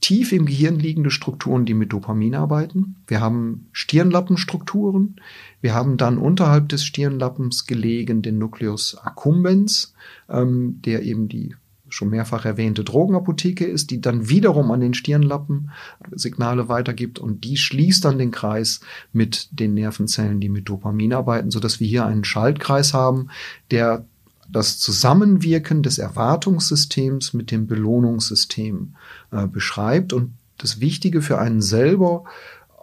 tief 0.00 0.32
im 0.32 0.46
Gehirn 0.46 0.78
liegende 0.78 1.10
Strukturen, 1.10 1.64
die 1.64 1.74
mit 1.74 1.92
Dopamin 1.92 2.34
arbeiten. 2.34 2.96
Wir 3.06 3.20
haben 3.20 3.68
Stirnlappenstrukturen. 3.72 5.16
Wir 5.60 5.74
haben 5.74 5.96
dann 5.96 6.18
unterhalb 6.18 6.68
des 6.68 6.84
Stirnlappens 6.84 7.66
gelegen 7.66 8.22
den 8.22 8.38
Nucleus 8.38 8.96
accumbens, 8.96 9.94
ähm, 10.28 10.80
der 10.84 11.02
eben 11.02 11.28
die 11.28 11.54
schon 11.88 12.10
mehrfach 12.10 12.44
erwähnte 12.44 12.84
Drogenapotheke 12.84 13.64
ist, 13.64 13.90
die 13.90 14.00
dann 14.00 14.28
wiederum 14.28 14.70
an 14.70 14.80
den 14.80 14.94
Stirnlappen 14.94 15.70
Signale 16.12 16.68
weitergibt 16.68 17.18
und 17.18 17.44
die 17.44 17.56
schließt 17.56 18.04
dann 18.04 18.18
den 18.18 18.30
Kreis 18.30 18.80
mit 19.12 19.48
den 19.52 19.74
Nervenzellen, 19.74 20.40
die 20.40 20.48
mit 20.48 20.68
Dopamin 20.68 21.12
arbeiten, 21.12 21.50
so 21.50 21.60
dass 21.60 21.80
wir 21.80 21.86
hier 21.86 22.04
einen 22.04 22.24
Schaltkreis 22.24 22.92
haben, 22.92 23.28
der 23.70 24.04
das 24.48 24.78
Zusammenwirken 24.78 25.82
des 25.82 25.98
Erwartungssystems 25.98 27.34
mit 27.34 27.50
dem 27.50 27.66
Belohnungssystem 27.66 28.94
äh, 29.32 29.46
beschreibt. 29.46 30.12
Und 30.12 30.32
das 30.58 30.80
Wichtige 30.80 31.22
für 31.22 31.38
einen 31.38 31.60
selber 31.60 32.24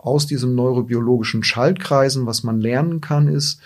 aus 0.02 0.28
diesen 0.28 0.56
neurobiologischen 0.56 1.44
Schaltkreisen, 1.44 2.26
was 2.26 2.44
man 2.44 2.60
lernen 2.60 3.02
kann, 3.02 3.28
ist, 3.28 3.62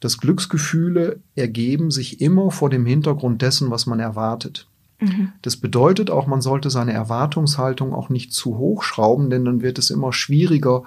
dass 0.00 0.18
Glücksgefühle 0.18 1.20
ergeben 1.34 1.90
sich 1.90 2.20
immer 2.20 2.50
vor 2.50 2.68
dem 2.68 2.84
Hintergrund 2.84 3.40
dessen, 3.42 3.70
was 3.70 3.86
man 3.86 4.00
erwartet. 4.00 4.66
Mhm. 5.00 5.32
Das 5.42 5.56
bedeutet 5.56 6.10
auch, 6.10 6.26
man 6.26 6.40
sollte 6.40 6.70
seine 6.70 6.92
Erwartungshaltung 6.92 7.94
auch 7.94 8.08
nicht 8.08 8.32
zu 8.32 8.58
hoch 8.58 8.82
schrauben, 8.82 9.30
denn 9.30 9.44
dann 9.44 9.62
wird 9.62 9.78
es 9.78 9.90
immer 9.90 10.12
schwieriger, 10.12 10.84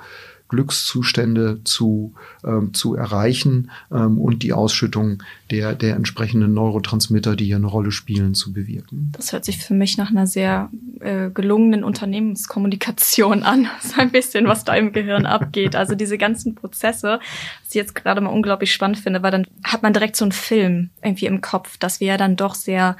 Glückszustände 0.50 1.62
zu, 1.63 2.13
ähm, 2.44 2.74
zu 2.74 2.96
erreichen 2.96 3.72
ähm, 3.91 4.18
und 4.18 4.44
die 4.44 4.51
Ausschüttung 4.51 5.24
der, 5.51 5.75
der 5.75 5.96
entsprechenden 5.96 6.53
Neurotransmitter, 6.53 7.36
die 7.36 7.46
hier 7.46 7.56
eine 7.56 7.68
Rolle 7.68 7.91
spielen, 7.91 8.34
zu 8.34 8.51
bewirken. 8.51 9.12
Das 9.13 9.32
hört 9.32 9.46
sich 9.46 9.60
für 9.60 9.75
mich 9.75 9.98
nach 9.98 10.10
einer 10.10 10.27
sehr 10.27 10.70
äh, 11.00 11.29
gelungenen 11.29 11.84
Unternehmenskommunikation 11.84 13.44
an. 13.44 13.68
so 13.82 14.01
ein 14.01 14.12
bisschen, 14.12 14.48
was 14.48 14.65
da 14.65 14.75
im 14.75 14.91
Gehirn 14.91 15.25
abgeht. 15.25 15.75
Also 15.75 15.96
diese 15.96 16.18
ganzen 16.18 16.56
Prozesse, 16.56 17.20
was 17.20 17.70
ich 17.70 17.75
jetzt 17.75 17.96
gerade 17.96 18.20
mal 18.20 18.32
unglaublich 18.32 18.74
spannend 18.74 18.98
finde, 18.98 19.24
weil 19.24 19.32
dann 19.32 19.46
hat 19.63 19.84
man 19.84 19.94
direkt 19.94 20.15
so 20.15 20.25
einen 20.25 20.32
Film 20.32 20.89
irgendwie 21.03 21.27
im 21.27 21.41
Kopf, 21.41 21.77
dass 21.77 22.00
wir 22.00 22.08
ja 22.08 22.18
dann 22.18 22.36
doch 22.36 22.56
sehr, 22.56 22.98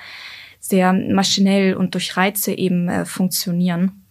sehr 0.60 0.94
maschinell 0.94 1.74
und 1.74 1.96
durch 1.96 2.15
Reize 2.15 2.53
eben 2.53 2.88
äh, 2.89 3.06
funktionieren. 3.06 4.03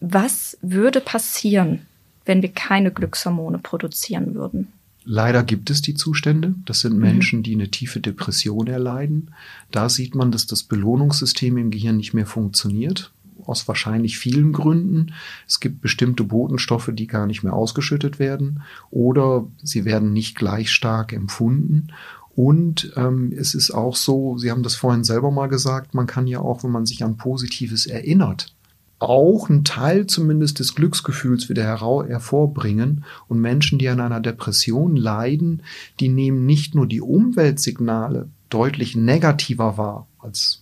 Was 0.00 0.58
würde 0.60 1.00
passieren, 1.00 1.86
wenn 2.24 2.42
wir 2.42 2.50
keine 2.50 2.90
Glückshormone 2.90 3.58
produzieren 3.58 4.34
würden. 4.34 4.68
Leider 5.04 5.42
gibt 5.42 5.70
es 5.70 5.82
die 5.82 5.94
Zustände. 5.94 6.54
Das 6.64 6.80
sind 6.80 6.94
mhm. 6.94 7.00
Menschen, 7.00 7.42
die 7.42 7.54
eine 7.54 7.70
tiefe 7.70 8.00
Depression 8.00 8.66
erleiden. 8.66 9.32
Da 9.70 9.88
sieht 9.88 10.14
man, 10.14 10.30
dass 10.30 10.46
das 10.46 10.62
Belohnungssystem 10.62 11.56
im 11.58 11.70
Gehirn 11.70 11.96
nicht 11.96 12.14
mehr 12.14 12.26
funktioniert. 12.26 13.12
Aus 13.44 13.66
wahrscheinlich 13.66 14.18
vielen 14.18 14.52
Gründen. 14.52 15.12
Es 15.48 15.58
gibt 15.58 15.80
bestimmte 15.80 16.22
Botenstoffe, 16.22 16.90
die 16.92 17.08
gar 17.08 17.26
nicht 17.26 17.42
mehr 17.42 17.54
ausgeschüttet 17.54 18.20
werden 18.20 18.62
oder 18.90 19.48
sie 19.62 19.84
werden 19.84 20.12
nicht 20.12 20.36
gleich 20.36 20.70
stark 20.70 21.12
empfunden. 21.12 21.88
Und 22.34 22.92
ähm, 22.96 23.32
es 23.36 23.54
ist 23.54 23.72
auch 23.72 23.96
so, 23.96 24.38
Sie 24.38 24.50
haben 24.50 24.62
das 24.62 24.76
vorhin 24.76 25.04
selber 25.04 25.30
mal 25.30 25.48
gesagt, 25.48 25.94
man 25.94 26.06
kann 26.06 26.26
ja 26.26 26.38
auch, 26.38 26.64
wenn 26.64 26.70
man 26.70 26.86
sich 26.86 27.04
an 27.04 27.16
Positives 27.16 27.84
erinnert, 27.86 28.54
auch 29.02 29.50
einen 29.50 29.64
Teil 29.64 30.06
zumindest 30.06 30.58
des 30.58 30.74
Glücksgefühls 30.74 31.48
wieder 31.48 31.64
hervorbringen. 31.64 33.04
Und 33.28 33.40
Menschen, 33.40 33.78
die 33.78 33.88
an 33.88 34.00
einer 34.00 34.20
Depression 34.20 34.96
leiden, 34.96 35.62
die 36.00 36.08
nehmen 36.08 36.46
nicht 36.46 36.74
nur 36.74 36.86
die 36.86 37.00
Umweltsignale 37.00 38.28
deutlich 38.48 38.96
negativer 38.96 39.76
wahr 39.76 40.06
als 40.18 40.61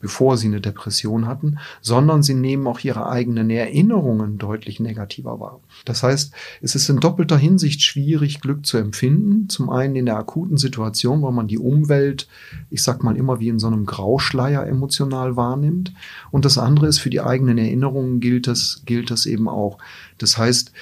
bevor 0.00 0.36
sie 0.36 0.46
eine 0.46 0.60
Depression 0.60 1.26
hatten, 1.26 1.58
sondern 1.80 2.22
sie 2.22 2.34
nehmen 2.34 2.66
auch 2.66 2.80
ihre 2.80 3.08
eigenen 3.08 3.50
Erinnerungen 3.50 4.38
deutlich 4.38 4.80
negativer 4.80 5.40
wahr. 5.40 5.60
Das 5.84 6.02
heißt, 6.02 6.32
es 6.62 6.74
ist 6.74 6.88
in 6.88 7.00
doppelter 7.00 7.36
Hinsicht 7.36 7.82
schwierig, 7.82 8.40
Glück 8.40 8.64
zu 8.64 8.78
empfinden. 8.78 9.48
Zum 9.48 9.70
einen 9.70 9.96
in 9.96 10.06
der 10.06 10.16
akuten 10.16 10.56
Situation, 10.56 11.22
weil 11.22 11.32
man 11.32 11.48
die 11.48 11.58
Umwelt, 11.58 12.28
ich 12.70 12.82
sag 12.82 13.02
mal 13.02 13.16
immer 13.16 13.40
wie 13.40 13.48
in 13.48 13.58
so 13.58 13.66
einem 13.66 13.86
Grauschleier 13.86 14.66
emotional 14.66 15.36
wahrnimmt. 15.36 15.92
Und 16.30 16.44
das 16.44 16.58
andere 16.58 16.86
ist, 16.86 16.98
für 17.00 17.10
die 17.10 17.20
eigenen 17.20 17.58
Erinnerungen 17.58 18.20
gilt 18.20 18.46
das, 18.46 18.82
gilt 18.86 19.10
das 19.10 19.26
eben 19.26 19.48
auch. 19.48 19.78
Das 20.18 20.38
heißt, 20.38 20.72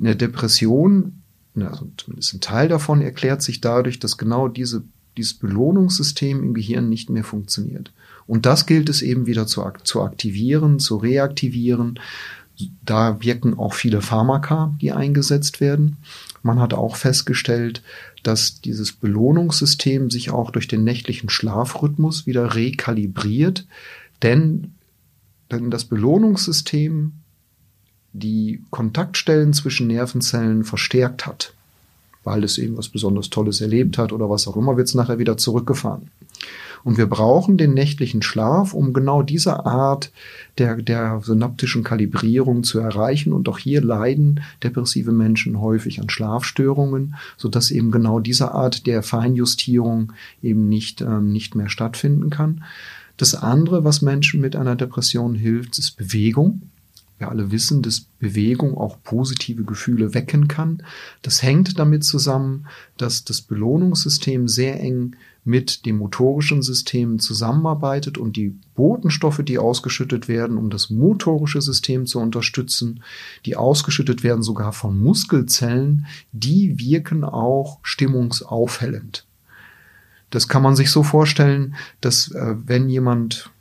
eine 0.00 0.16
Depression, 0.16 1.22
also 1.54 1.88
zumindest 1.96 2.34
ein 2.34 2.40
Teil 2.40 2.68
davon 2.68 3.00
erklärt 3.00 3.42
sich 3.42 3.60
dadurch, 3.60 3.98
dass 3.98 4.18
genau 4.18 4.48
diese 4.48 4.84
dieses 5.16 5.34
Belohnungssystem 5.34 6.42
im 6.42 6.54
Gehirn 6.54 6.88
nicht 6.88 7.10
mehr 7.10 7.24
funktioniert. 7.24 7.92
Und 8.32 8.46
das 8.46 8.64
gilt 8.64 8.88
es 8.88 9.02
eben 9.02 9.26
wieder 9.26 9.46
zu, 9.46 9.62
zu 9.84 10.00
aktivieren, 10.00 10.78
zu 10.78 10.96
reaktivieren. 10.96 12.00
Da 12.82 13.20
wirken 13.20 13.58
auch 13.58 13.74
viele 13.74 14.00
Pharmaka, 14.00 14.74
die 14.80 14.90
eingesetzt 14.90 15.60
werden. 15.60 15.98
Man 16.42 16.58
hat 16.58 16.72
auch 16.72 16.96
festgestellt, 16.96 17.82
dass 18.22 18.62
dieses 18.62 18.92
Belohnungssystem 18.92 20.10
sich 20.10 20.30
auch 20.30 20.50
durch 20.50 20.66
den 20.66 20.82
nächtlichen 20.82 21.28
Schlafrhythmus 21.28 22.26
wieder 22.26 22.54
rekalibriert, 22.54 23.66
denn, 24.22 24.72
denn 25.50 25.70
das 25.70 25.84
Belohnungssystem 25.84 27.12
die 28.14 28.64
Kontaktstellen 28.70 29.52
zwischen 29.52 29.88
Nervenzellen 29.88 30.64
verstärkt 30.64 31.26
hat 31.26 31.52
weil 32.24 32.44
es 32.44 32.58
eben 32.58 32.76
was 32.76 32.88
besonders 32.88 33.30
Tolles 33.30 33.60
erlebt 33.60 33.98
hat 33.98 34.12
oder 34.12 34.30
was 34.30 34.46
auch 34.46 34.56
immer, 34.56 34.76
wird 34.76 34.88
es 34.88 34.94
nachher 34.94 35.18
wieder 35.18 35.36
zurückgefahren. 35.36 36.10
Und 36.84 36.98
wir 36.98 37.06
brauchen 37.06 37.58
den 37.58 37.74
nächtlichen 37.74 38.22
Schlaf, 38.22 38.74
um 38.74 38.92
genau 38.92 39.22
diese 39.22 39.66
Art 39.66 40.10
der, 40.58 40.76
der 40.76 41.20
synaptischen 41.22 41.84
Kalibrierung 41.84 42.64
zu 42.64 42.80
erreichen. 42.80 43.32
Und 43.32 43.48
auch 43.48 43.58
hier 43.58 43.80
leiden 43.80 44.40
depressive 44.62 45.12
Menschen 45.12 45.60
häufig 45.60 46.00
an 46.00 46.10
Schlafstörungen, 46.10 47.14
sodass 47.36 47.70
eben 47.70 47.90
genau 47.90 48.18
diese 48.18 48.52
Art 48.52 48.86
der 48.86 49.02
Feinjustierung 49.02 50.12
eben 50.42 50.68
nicht, 50.68 51.00
ähm, 51.00 51.30
nicht 51.30 51.54
mehr 51.54 51.68
stattfinden 51.68 52.30
kann. 52.30 52.64
Das 53.16 53.34
andere, 53.34 53.84
was 53.84 54.02
Menschen 54.02 54.40
mit 54.40 54.56
einer 54.56 54.74
Depression 54.74 55.34
hilft, 55.34 55.78
ist 55.78 55.96
Bewegung 55.96 56.62
wir 57.22 57.30
alle 57.30 57.50
wissen, 57.50 57.82
dass 57.82 58.00
Bewegung 58.18 58.76
auch 58.76 58.98
positive 59.02 59.64
Gefühle 59.64 60.12
wecken 60.12 60.48
kann. 60.48 60.82
Das 61.22 61.42
hängt 61.42 61.78
damit 61.78 62.04
zusammen, 62.04 62.66
dass 62.98 63.24
das 63.24 63.40
Belohnungssystem 63.40 64.48
sehr 64.48 64.78
eng 64.80 65.16
mit 65.44 65.86
dem 65.86 65.98
motorischen 65.98 66.62
System 66.62 67.18
zusammenarbeitet 67.18 68.18
und 68.18 68.36
die 68.36 68.54
Botenstoffe, 68.74 69.42
die 69.42 69.58
ausgeschüttet 69.58 70.28
werden, 70.28 70.56
um 70.56 70.70
das 70.70 70.90
motorische 70.90 71.60
System 71.60 72.06
zu 72.06 72.20
unterstützen, 72.20 73.02
die 73.46 73.56
ausgeschüttet 73.56 74.22
werden 74.22 74.42
sogar 74.42 74.72
von 74.72 75.00
Muskelzellen, 75.00 76.06
die 76.32 76.78
wirken 76.78 77.24
auch 77.24 77.80
stimmungsaufhellend. 77.82 79.26
Das 80.30 80.48
kann 80.48 80.62
man 80.62 80.76
sich 80.76 80.90
so 80.90 81.02
vorstellen, 81.02 81.74
dass 82.00 82.30
äh, 82.32 82.54
wenn 82.64 82.88
jemand 82.88 83.51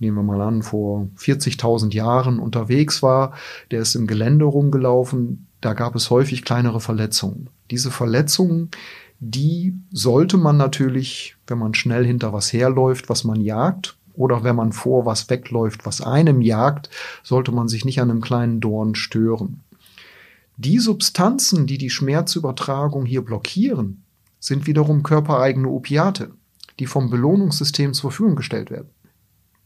nehmen 0.00 0.16
wir 0.16 0.22
mal 0.22 0.40
an, 0.40 0.62
vor 0.62 1.08
40.000 1.18 1.94
Jahren 1.94 2.38
unterwegs 2.38 3.02
war, 3.02 3.34
der 3.70 3.80
ist 3.80 3.94
im 3.94 4.06
Gelände 4.06 4.44
rumgelaufen, 4.44 5.46
da 5.60 5.74
gab 5.74 5.94
es 5.94 6.10
häufig 6.10 6.44
kleinere 6.44 6.80
Verletzungen. 6.80 7.48
Diese 7.70 7.90
Verletzungen, 7.90 8.70
die 9.20 9.74
sollte 9.92 10.38
man 10.38 10.56
natürlich, 10.56 11.36
wenn 11.46 11.58
man 11.58 11.74
schnell 11.74 12.04
hinter 12.04 12.32
was 12.32 12.52
herläuft, 12.52 13.08
was 13.08 13.24
man 13.24 13.40
jagt, 13.40 13.96
oder 14.14 14.42
wenn 14.42 14.56
man 14.56 14.72
vor 14.72 15.06
was 15.06 15.30
wegläuft, 15.30 15.86
was 15.86 16.00
einem 16.00 16.40
jagt, 16.40 16.90
sollte 17.22 17.52
man 17.52 17.68
sich 17.68 17.84
nicht 17.84 18.00
an 18.00 18.10
einem 18.10 18.20
kleinen 18.20 18.60
Dorn 18.60 18.94
stören. 18.94 19.60
Die 20.56 20.78
Substanzen, 20.78 21.66
die 21.66 21.78
die 21.78 21.90
Schmerzübertragung 21.90 23.06
hier 23.06 23.22
blockieren, 23.22 24.02
sind 24.38 24.66
wiederum 24.66 25.02
körpereigene 25.02 25.68
Opiate, 25.68 26.32
die 26.78 26.86
vom 26.86 27.08
Belohnungssystem 27.08 27.94
zur 27.94 28.10
Verfügung 28.10 28.36
gestellt 28.36 28.70
werden. 28.70 28.90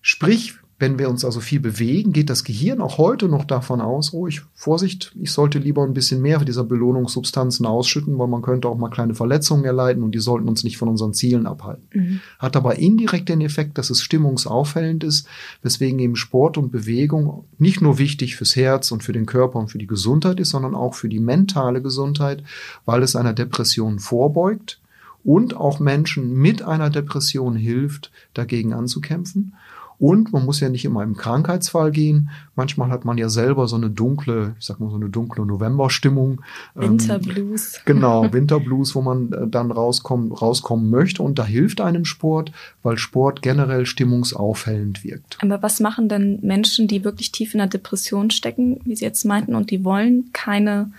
Sprich, 0.06 0.52
wenn 0.78 0.98
wir 0.98 1.08
uns 1.08 1.24
also 1.24 1.40
viel 1.40 1.60
bewegen, 1.60 2.12
geht 2.12 2.28
das 2.28 2.44
Gehirn 2.44 2.82
auch 2.82 2.98
heute 2.98 3.26
noch 3.26 3.46
davon 3.46 3.80
aus, 3.80 4.12
oh, 4.12 4.26
ich, 4.26 4.42
Vorsicht, 4.52 5.12
ich 5.18 5.32
sollte 5.32 5.58
lieber 5.58 5.82
ein 5.82 5.94
bisschen 5.94 6.20
mehr 6.20 6.44
dieser 6.44 6.62
Belohnungssubstanzen 6.62 7.64
ausschütten, 7.64 8.18
weil 8.18 8.28
man 8.28 8.42
könnte 8.42 8.68
auch 8.68 8.76
mal 8.76 8.90
kleine 8.90 9.14
Verletzungen 9.14 9.64
erleiden 9.64 10.02
und 10.02 10.14
die 10.14 10.18
sollten 10.18 10.46
uns 10.46 10.62
nicht 10.62 10.76
von 10.76 10.90
unseren 10.90 11.14
Zielen 11.14 11.46
abhalten. 11.46 11.88
Mhm. 11.94 12.20
Hat 12.38 12.54
aber 12.54 12.76
indirekt 12.76 13.30
den 13.30 13.40
Effekt, 13.40 13.78
dass 13.78 13.88
es 13.88 14.02
stimmungsaufhellend 14.02 15.04
ist, 15.04 15.26
weswegen 15.62 15.98
eben 16.00 16.16
Sport 16.16 16.58
und 16.58 16.70
Bewegung 16.70 17.46
nicht 17.56 17.80
nur 17.80 17.96
wichtig 17.96 18.36
fürs 18.36 18.56
Herz 18.56 18.92
und 18.92 19.02
für 19.02 19.14
den 19.14 19.24
Körper 19.24 19.58
und 19.58 19.68
für 19.68 19.78
die 19.78 19.86
Gesundheit 19.86 20.38
ist, 20.38 20.50
sondern 20.50 20.74
auch 20.74 20.92
für 20.92 21.08
die 21.08 21.18
mentale 21.18 21.80
Gesundheit, 21.80 22.42
weil 22.84 23.02
es 23.02 23.16
einer 23.16 23.32
Depression 23.32 24.00
vorbeugt 24.00 24.82
und 25.24 25.56
auch 25.56 25.80
Menschen 25.80 26.34
mit 26.34 26.60
einer 26.60 26.90
Depression 26.90 27.56
hilft, 27.56 28.12
dagegen 28.34 28.74
anzukämpfen. 28.74 29.54
Und 29.98 30.32
man 30.32 30.44
muss 30.44 30.60
ja 30.60 30.68
nicht 30.68 30.84
immer 30.84 31.02
im 31.02 31.16
Krankheitsfall 31.16 31.90
gehen. 31.90 32.30
Manchmal 32.56 32.90
hat 32.90 33.04
man 33.04 33.18
ja 33.18 33.28
selber 33.28 33.68
so 33.68 33.76
eine 33.76 33.90
dunkle, 33.90 34.54
ich 34.58 34.66
sag 34.66 34.80
mal 34.80 34.90
so 34.90 34.96
eine 34.96 35.08
dunkle 35.08 35.46
Novemberstimmung. 35.46 36.42
Winterblues. 36.74 37.76
Ähm, 37.76 37.82
genau, 37.84 38.26
Winterblues, 38.32 38.94
wo 38.94 39.02
man 39.02 39.32
äh, 39.32 39.46
dann 39.46 39.70
rauskommen, 39.70 40.32
rauskommen 40.32 40.90
möchte. 40.90 41.22
Und 41.22 41.38
da 41.38 41.44
hilft 41.44 41.80
einem 41.80 42.04
Sport, 42.04 42.52
weil 42.82 42.98
Sport 42.98 43.42
generell 43.42 43.86
stimmungsaufhellend 43.86 45.04
wirkt. 45.04 45.38
Aber 45.40 45.62
was 45.62 45.80
machen 45.80 46.08
denn 46.08 46.38
Menschen, 46.42 46.88
die 46.88 47.04
wirklich 47.04 47.32
tief 47.32 47.54
in 47.54 47.58
der 47.58 47.68
Depression 47.68 48.30
stecken, 48.30 48.80
wie 48.84 48.96
Sie 48.96 49.04
jetzt 49.04 49.24
meinten, 49.24 49.54
und 49.54 49.70
die 49.70 49.84
wollen 49.84 50.30
keine 50.32 50.90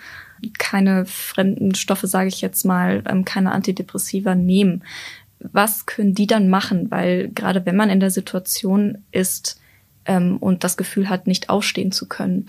keine 0.59 1.05
fremden 1.05 1.75
Stoffe, 1.75 2.07
sage 2.07 2.27
ich 2.27 2.41
jetzt 2.41 2.65
mal, 2.65 3.03
ähm, 3.07 3.25
keine 3.25 3.53
Antidepressiva 3.53 4.35
nehmen 4.35 4.83
was 5.51 5.85
können 5.85 6.13
die 6.13 6.27
dann 6.27 6.49
machen? 6.49 6.91
Weil 6.91 7.29
gerade 7.29 7.65
wenn 7.65 7.75
man 7.75 7.89
in 7.89 7.99
der 7.99 8.11
Situation 8.11 8.99
ist 9.11 9.59
ähm, 10.05 10.37
und 10.37 10.63
das 10.63 10.77
Gefühl 10.77 11.09
hat, 11.09 11.27
nicht 11.27 11.49
aufstehen 11.49 11.91
zu 11.91 12.07
können, 12.07 12.45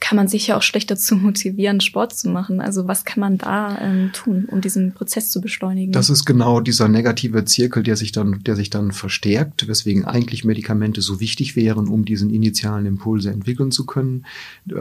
kann 0.00 0.16
man 0.16 0.28
sich 0.28 0.48
ja 0.48 0.56
auch 0.58 0.62
schlecht 0.62 0.90
dazu 0.90 1.16
motivieren, 1.16 1.80
Sport 1.80 2.16
zu 2.16 2.28
machen. 2.28 2.60
Also 2.60 2.86
was 2.86 3.04
kann 3.04 3.20
man 3.20 3.38
da 3.38 3.78
ähm, 3.80 4.10
tun, 4.12 4.46
um 4.50 4.60
diesen 4.60 4.92
Prozess 4.92 5.30
zu 5.30 5.40
beschleunigen? 5.40 5.92
Das 5.92 6.10
ist 6.10 6.26
genau 6.26 6.60
dieser 6.60 6.88
negative 6.88 7.44
Zirkel, 7.46 7.82
der 7.82 7.96
sich 7.96 8.12
dann, 8.12 8.42
der 8.44 8.54
sich 8.54 8.68
dann 8.68 8.92
verstärkt, 8.92 9.66
weswegen 9.66 10.04
eigentlich 10.04 10.44
Medikamente 10.44 11.00
so 11.00 11.20
wichtig 11.20 11.56
wären, 11.56 11.88
um 11.88 12.04
diesen 12.04 12.30
initialen 12.30 12.84
Impulse 12.84 13.30
entwickeln 13.30 13.70
zu 13.70 13.86
können. 13.86 14.26
Äh, 14.68 14.74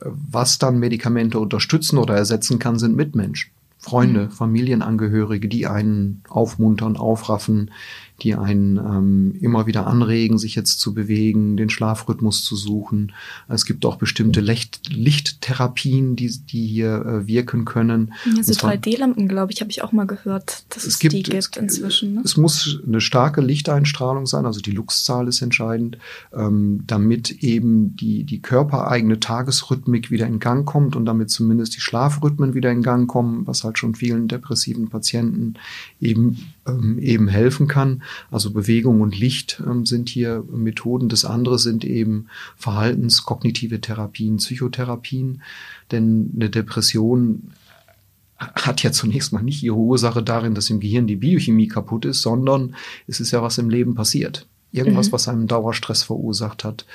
was 0.00 0.58
dann 0.58 0.78
Medikamente 0.78 1.38
unterstützen 1.38 1.98
oder 1.98 2.16
ersetzen 2.16 2.58
kann, 2.58 2.78
sind 2.78 2.96
Mitmenschen. 2.96 3.52
Freunde, 3.82 4.26
mhm. 4.26 4.30
Familienangehörige, 4.30 5.48
die 5.48 5.66
einen 5.66 6.22
aufmuntern, 6.28 6.96
aufraffen, 6.96 7.72
die 8.22 8.34
einen 8.34 8.76
ähm, 8.76 9.34
immer 9.40 9.66
wieder 9.66 9.86
anregen, 9.86 10.38
sich 10.38 10.54
jetzt 10.54 10.78
zu 10.78 10.94
bewegen, 10.94 11.56
den 11.56 11.70
Schlafrhythmus 11.70 12.44
zu 12.44 12.56
suchen. 12.56 13.12
Es 13.48 13.64
gibt 13.64 13.84
auch 13.84 13.96
bestimmte 13.96 14.40
Licht 14.40 14.80
Lichttherapien, 14.90 16.16
die, 16.16 16.30
die 16.30 16.66
hier 16.66 17.04
äh, 17.04 17.26
wirken 17.26 17.64
können. 17.64 18.14
Ja, 18.36 18.42
so 18.42 18.52
3D-Lampen, 18.52 19.28
glaube 19.28 19.52
ich, 19.52 19.60
habe 19.60 19.70
ich 19.70 19.82
auch 19.82 19.92
mal 19.92 20.06
gehört, 20.06 20.64
dass 20.70 20.84
es, 20.84 20.94
es 20.94 20.98
gibt, 20.98 21.14
die 21.14 21.22
gibt 21.22 21.56
inzwischen. 21.56 22.14
Ne? 22.14 22.22
Es 22.24 22.36
muss 22.36 22.80
eine 22.86 23.00
starke 23.00 23.40
Lichteinstrahlung 23.40 24.26
sein, 24.26 24.46
also 24.46 24.60
die 24.60 24.70
Luxzahl 24.70 25.28
ist 25.28 25.42
entscheidend, 25.42 25.98
ähm, 26.32 26.84
damit 26.86 27.42
eben 27.42 27.96
die, 27.96 28.24
die 28.24 28.40
körpereigene 28.40 29.20
Tagesrhythmik 29.20 30.10
wieder 30.10 30.26
in 30.26 30.38
Gang 30.38 30.66
kommt 30.66 30.96
und 30.96 31.06
damit 31.06 31.30
zumindest 31.30 31.76
die 31.76 31.80
Schlafrhythmen 31.80 32.54
wieder 32.54 32.70
in 32.70 32.82
Gang 32.82 33.08
kommen, 33.08 33.46
was 33.46 33.64
halt 33.64 33.78
schon 33.78 33.94
vielen 33.94 34.28
depressiven 34.28 34.88
Patienten 34.88 35.54
eben 36.00 36.52
ähm, 36.66 36.98
eben 36.98 37.28
helfen 37.28 37.66
kann. 37.66 38.02
Also 38.30 38.50
Bewegung 38.50 39.00
und 39.00 39.18
Licht 39.18 39.62
ähm, 39.66 39.86
sind 39.86 40.08
hier 40.08 40.44
Methoden. 40.50 41.08
Das 41.08 41.24
andere 41.24 41.58
sind 41.58 41.84
eben 41.84 42.28
verhaltenskognitive 42.56 43.80
Therapien, 43.80 44.36
Psychotherapien. 44.36 45.42
Denn 45.90 46.32
eine 46.34 46.50
Depression 46.50 47.52
hat 48.38 48.82
ja 48.82 48.92
zunächst 48.92 49.32
mal 49.32 49.42
nicht 49.42 49.62
ihre 49.62 49.76
Ursache 49.76 50.22
darin, 50.22 50.54
dass 50.54 50.70
im 50.70 50.80
Gehirn 50.80 51.06
die 51.06 51.16
Biochemie 51.16 51.68
kaputt 51.68 52.04
ist, 52.04 52.22
sondern 52.22 52.74
es 53.06 53.20
ist 53.20 53.30
ja 53.30 53.42
was 53.42 53.58
im 53.58 53.70
Leben 53.70 53.94
passiert. 53.94 54.46
Irgendwas, 54.72 55.08
mhm. 55.08 55.12
was 55.12 55.28
einem 55.28 55.46
Dauerstress 55.46 56.02
verursacht 56.02 56.64
hat, 56.64 56.86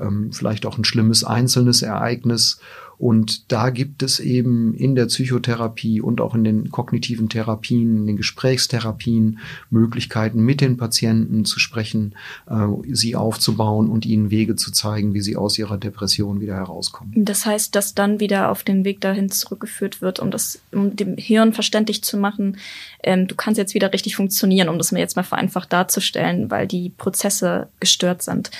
ähm, 0.00 0.32
vielleicht 0.32 0.64
auch 0.64 0.78
ein 0.78 0.84
schlimmes 0.84 1.22
einzelnes 1.22 1.82
Ereignis 1.82 2.60
Und 2.98 3.52
da 3.52 3.70
gibt 3.70 4.02
es 4.02 4.20
eben 4.20 4.74
in 4.74 4.94
der 4.94 5.06
Psychotherapie 5.06 6.00
und 6.00 6.20
auch 6.20 6.34
in 6.34 6.44
den 6.44 6.70
kognitiven 6.70 7.28
Therapien, 7.28 7.96
in 7.96 8.06
den 8.06 8.16
Gesprächstherapien 8.16 9.38
Möglichkeiten, 9.70 10.40
mit 10.40 10.60
den 10.60 10.76
Patienten 10.76 11.44
zu 11.44 11.58
sprechen, 11.58 12.14
äh, 12.48 12.66
sie 12.90 13.16
aufzubauen 13.16 13.88
und 13.88 14.06
ihnen 14.06 14.30
Wege 14.30 14.56
zu 14.56 14.72
zeigen, 14.72 15.14
wie 15.14 15.20
sie 15.20 15.36
aus 15.36 15.58
ihrer 15.58 15.78
Depression 15.78 16.40
wieder 16.40 16.54
herauskommen. 16.54 17.12
Das 17.16 17.44
heißt, 17.44 17.74
dass 17.74 17.94
dann 17.94 18.20
wieder 18.20 18.50
auf 18.50 18.62
den 18.62 18.84
Weg 18.84 19.00
dahin 19.00 19.30
zurückgeführt 19.30 20.00
wird, 20.00 20.20
um 20.20 20.30
das, 20.30 20.60
um 20.72 20.96
dem 20.96 21.16
Hirn 21.16 21.52
verständlich 21.52 22.02
zu 22.02 22.16
machen, 22.16 22.56
ähm, 23.02 23.26
du 23.26 23.34
kannst 23.34 23.58
jetzt 23.58 23.74
wieder 23.74 23.92
richtig 23.92 24.16
funktionieren, 24.16 24.68
um 24.68 24.78
das 24.78 24.92
mir 24.92 25.00
jetzt 25.00 25.16
mal 25.16 25.22
vereinfacht 25.22 25.72
darzustellen, 25.72 26.50
weil 26.50 26.66
die 26.66 26.90
Prozesse 26.90 27.68
gestört 27.80 28.22
sind 28.22 28.50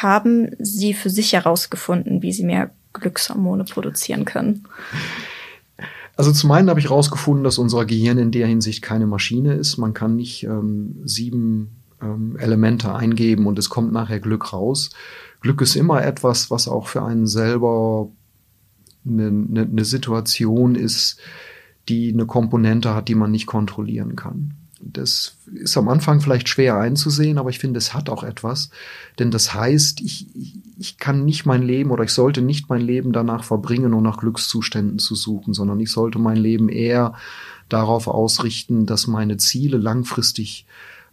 haben 0.00 0.50
Sie 0.58 0.94
für 0.94 1.10
sich 1.10 1.32
herausgefunden, 1.32 2.22
wie 2.22 2.32
Sie 2.32 2.44
mehr 2.44 2.70
Glückshormone 2.92 3.64
produzieren 3.64 4.24
können? 4.24 4.64
Also 6.16 6.32
zum 6.32 6.50
einen 6.52 6.68
habe 6.68 6.80
ich 6.80 6.90
herausgefunden, 6.90 7.44
dass 7.44 7.58
unser 7.58 7.84
Gehirn 7.84 8.18
in 8.18 8.30
der 8.30 8.46
Hinsicht 8.46 8.82
keine 8.82 9.06
Maschine 9.06 9.54
ist. 9.54 9.76
Man 9.78 9.94
kann 9.94 10.16
nicht 10.16 10.44
ähm, 10.44 11.00
sieben 11.04 11.82
ähm, 12.02 12.36
Elemente 12.38 12.94
eingeben 12.94 13.46
und 13.46 13.58
es 13.58 13.70
kommt 13.70 13.92
nachher 13.92 14.20
Glück 14.20 14.52
raus. 14.52 14.90
Glück 15.40 15.60
ist 15.60 15.74
immer 15.74 16.04
etwas, 16.04 16.50
was 16.50 16.68
auch 16.68 16.86
für 16.86 17.02
einen 17.02 17.26
selber 17.26 18.08
eine, 19.06 19.26
eine, 19.26 19.62
eine 19.62 19.84
Situation 19.84 20.74
ist, 20.74 21.18
die 21.88 22.12
eine 22.12 22.26
Komponente 22.26 22.94
hat, 22.94 23.08
die 23.08 23.14
man 23.14 23.30
nicht 23.30 23.46
kontrollieren 23.46 24.14
kann. 24.14 24.54
Das 24.84 25.36
ist 25.54 25.76
am 25.76 25.88
Anfang 25.88 26.20
vielleicht 26.20 26.48
schwer 26.48 26.76
einzusehen, 26.76 27.38
aber 27.38 27.50
ich 27.50 27.60
finde, 27.60 27.78
es 27.78 27.94
hat 27.94 28.10
auch 28.10 28.24
etwas. 28.24 28.70
Denn 29.18 29.30
das 29.30 29.54
heißt, 29.54 30.00
ich, 30.00 30.26
ich 30.78 30.98
kann 30.98 31.24
nicht 31.24 31.46
mein 31.46 31.62
Leben 31.62 31.90
oder 31.90 32.02
ich 32.02 32.10
sollte 32.10 32.42
nicht 32.42 32.68
mein 32.68 32.80
Leben 32.80 33.12
danach 33.12 33.44
verbringen, 33.44 33.94
um 33.94 34.02
nach 34.02 34.18
Glückszuständen 34.18 34.98
zu 34.98 35.14
suchen, 35.14 35.54
sondern 35.54 35.78
ich 35.78 35.90
sollte 35.90 36.18
mein 36.18 36.36
Leben 36.36 36.68
eher 36.68 37.14
darauf 37.68 38.08
ausrichten, 38.08 38.84
dass 38.84 39.06
meine 39.06 39.36
Ziele 39.36 39.78
langfristig 39.78 40.66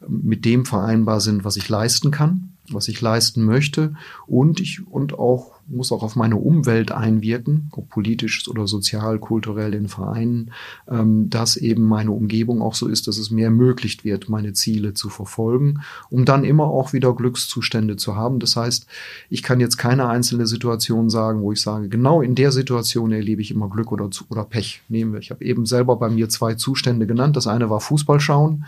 mit 0.07 0.45
dem 0.45 0.65
vereinbar 0.65 1.21
sind, 1.21 1.43
was 1.43 1.55
ich 1.55 1.69
leisten 1.69 2.09
kann, 2.11 2.53
was 2.69 2.87
ich 2.87 3.01
leisten 3.01 3.43
möchte 3.43 3.93
und 4.25 4.59
ich 4.59 4.85
und 4.87 5.13
auch 5.13 5.58
muss 5.69 5.91
auch 5.91 6.03
auf 6.03 6.15
meine 6.15 6.35
Umwelt 6.35 6.91
einwirken, 6.91 7.69
ob 7.71 7.89
politisch 7.89 8.47
oder 8.47 8.67
sozial, 8.67 9.19
kulturell 9.19 9.73
in 9.73 9.87
Vereinen, 9.87 10.51
ähm, 10.89 11.29
dass 11.29 11.57
eben 11.57 11.83
meine 11.83 12.11
Umgebung 12.11 12.61
auch 12.61 12.75
so 12.75 12.87
ist, 12.87 13.07
dass 13.07 13.17
es 13.17 13.31
mir 13.31 13.45
ermöglicht 13.45 14.03
wird, 14.03 14.29
meine 14.29 14.53
Ziele 14.53 14.93
zu 14.93 15.09
verfolgen, 15.09 15.81
um 16.09 16.25
dann 16.25 16.43
immer 16.43 16.65
auch 16.65 16.93
wieder 16.93 17.13
Glückszustände 17.13 17.95
zu 17.95 18.15
haben. 18.15 18.39
Das 18.39 18.55
heißt, 18.55 18.87
ich 19.29 19.43
kann 19.43 19.59
jetzt 19.59 19.77
keine 19.77 20.07
einzelne 20.07 20.47
Situation 20.47 21.09
sagen, 21.09 21.41
wo 21.41 21.51
ich 21.51 21.61
sage, 21.61 21.89
genau 21.89 22.21
in 22.21 22.35
der 22.35 22.51
Situation 22.51 23.11
erlebe 23.11 23.41
ich 23.41 23.51
immer 23.51 23.69
Glück 23.69 23.91
oder, 23.91 24.09
oder 24.29 24.43
Pech. 24.43 24.81
Nehmen 24.89 25.13
wir. 25.13 25.19
Ich 25.19 25.31
habe 25.31 25.45
eben 25.45 25.65
selber 25.65 25.95
bei 25.95 26.09
mir 26.09 26.29
zwei 26.29 26.55
Zustände 26.55 27.07
genannt. 27.07 27.35
Das 27.35 27.47
eine 27.47 27.69
war 27.69 27.79
Fußball 27.79 28.19
schauen. 28.19 28.65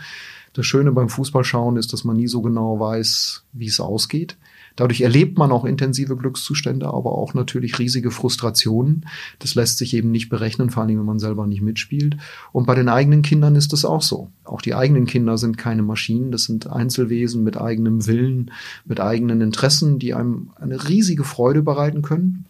Das 0.54 0.66
Schöne 0.66 0.92
beim 0.92 1.08
Fußballschauen 1.08 1.76
ist, 1.76 1.92
dass 1.92 2.04
man 2.04 2.16
nie 2.16 2.28
so 2.28 2.42
genau 2.42 2.78
weiß, 2.78 3.44
wie 3.52 3.66
es 3.66 3.80
ausgeht. 3.80 4.36
Dadurch 4.76 5.00
erlebt 5.00 5.38
man 5.38 5.52
auch 5.52 5.64
intensive 5.64 6.16
Glückszustände, 6.16 6.86
aber 6.86 7.12
auch 7.12 7.34
natürlich 7.34 7.78
riesige 7.78 8.10
Frustrationen. 8.10 9.06
Das 9.38 9.54
lässt 9.54 9.78
sich 9.78 9.94
eben 9.94 10.10
nicht 10.10 10.28
berechnen, 10.28 10.70
vor 10.70 10.82
allem 10.82 10.98
wenn 10.98 11.06
man 11.06 11.18
selber 11.18 11.46
nicht 11.46 11.62
mitspielt. 11.62 12.16
Und 12.52 12.66
bei 12.66 12.74
den 12.74 12.88
eigenen 12.88 13.22
Kindern 13.22 13.56
ist 13.56 13.72
das 13.72 13.84
auch 13.84 14.02
so. 14.02 14.30
Auch 14.44 14.60
die 14.60 14.74
eigenen 14.74 15.06
Kinder 15.06 15.38
sind 15.38 15.58
keine 15.58 15.82
Maschinen, 15.82 16.32
das 16.32 16.44
sind 16.44 16.66
Einzelwesen 16.66 17.44
mit 17.44 17.56
eigenem 17.56 18.06
Willen, 18.06 18.50
mit 18.84 19.00
eigenen 19.00 19.40
Interessen, 19.40 19.98
die 19.98 20.14
einem 20.14 20.50
eine 20.56 20.88
riesige 20.88 21.24
Freude 21.24 21.62
bereiten 21.62 22.02
können. 22.02 22.46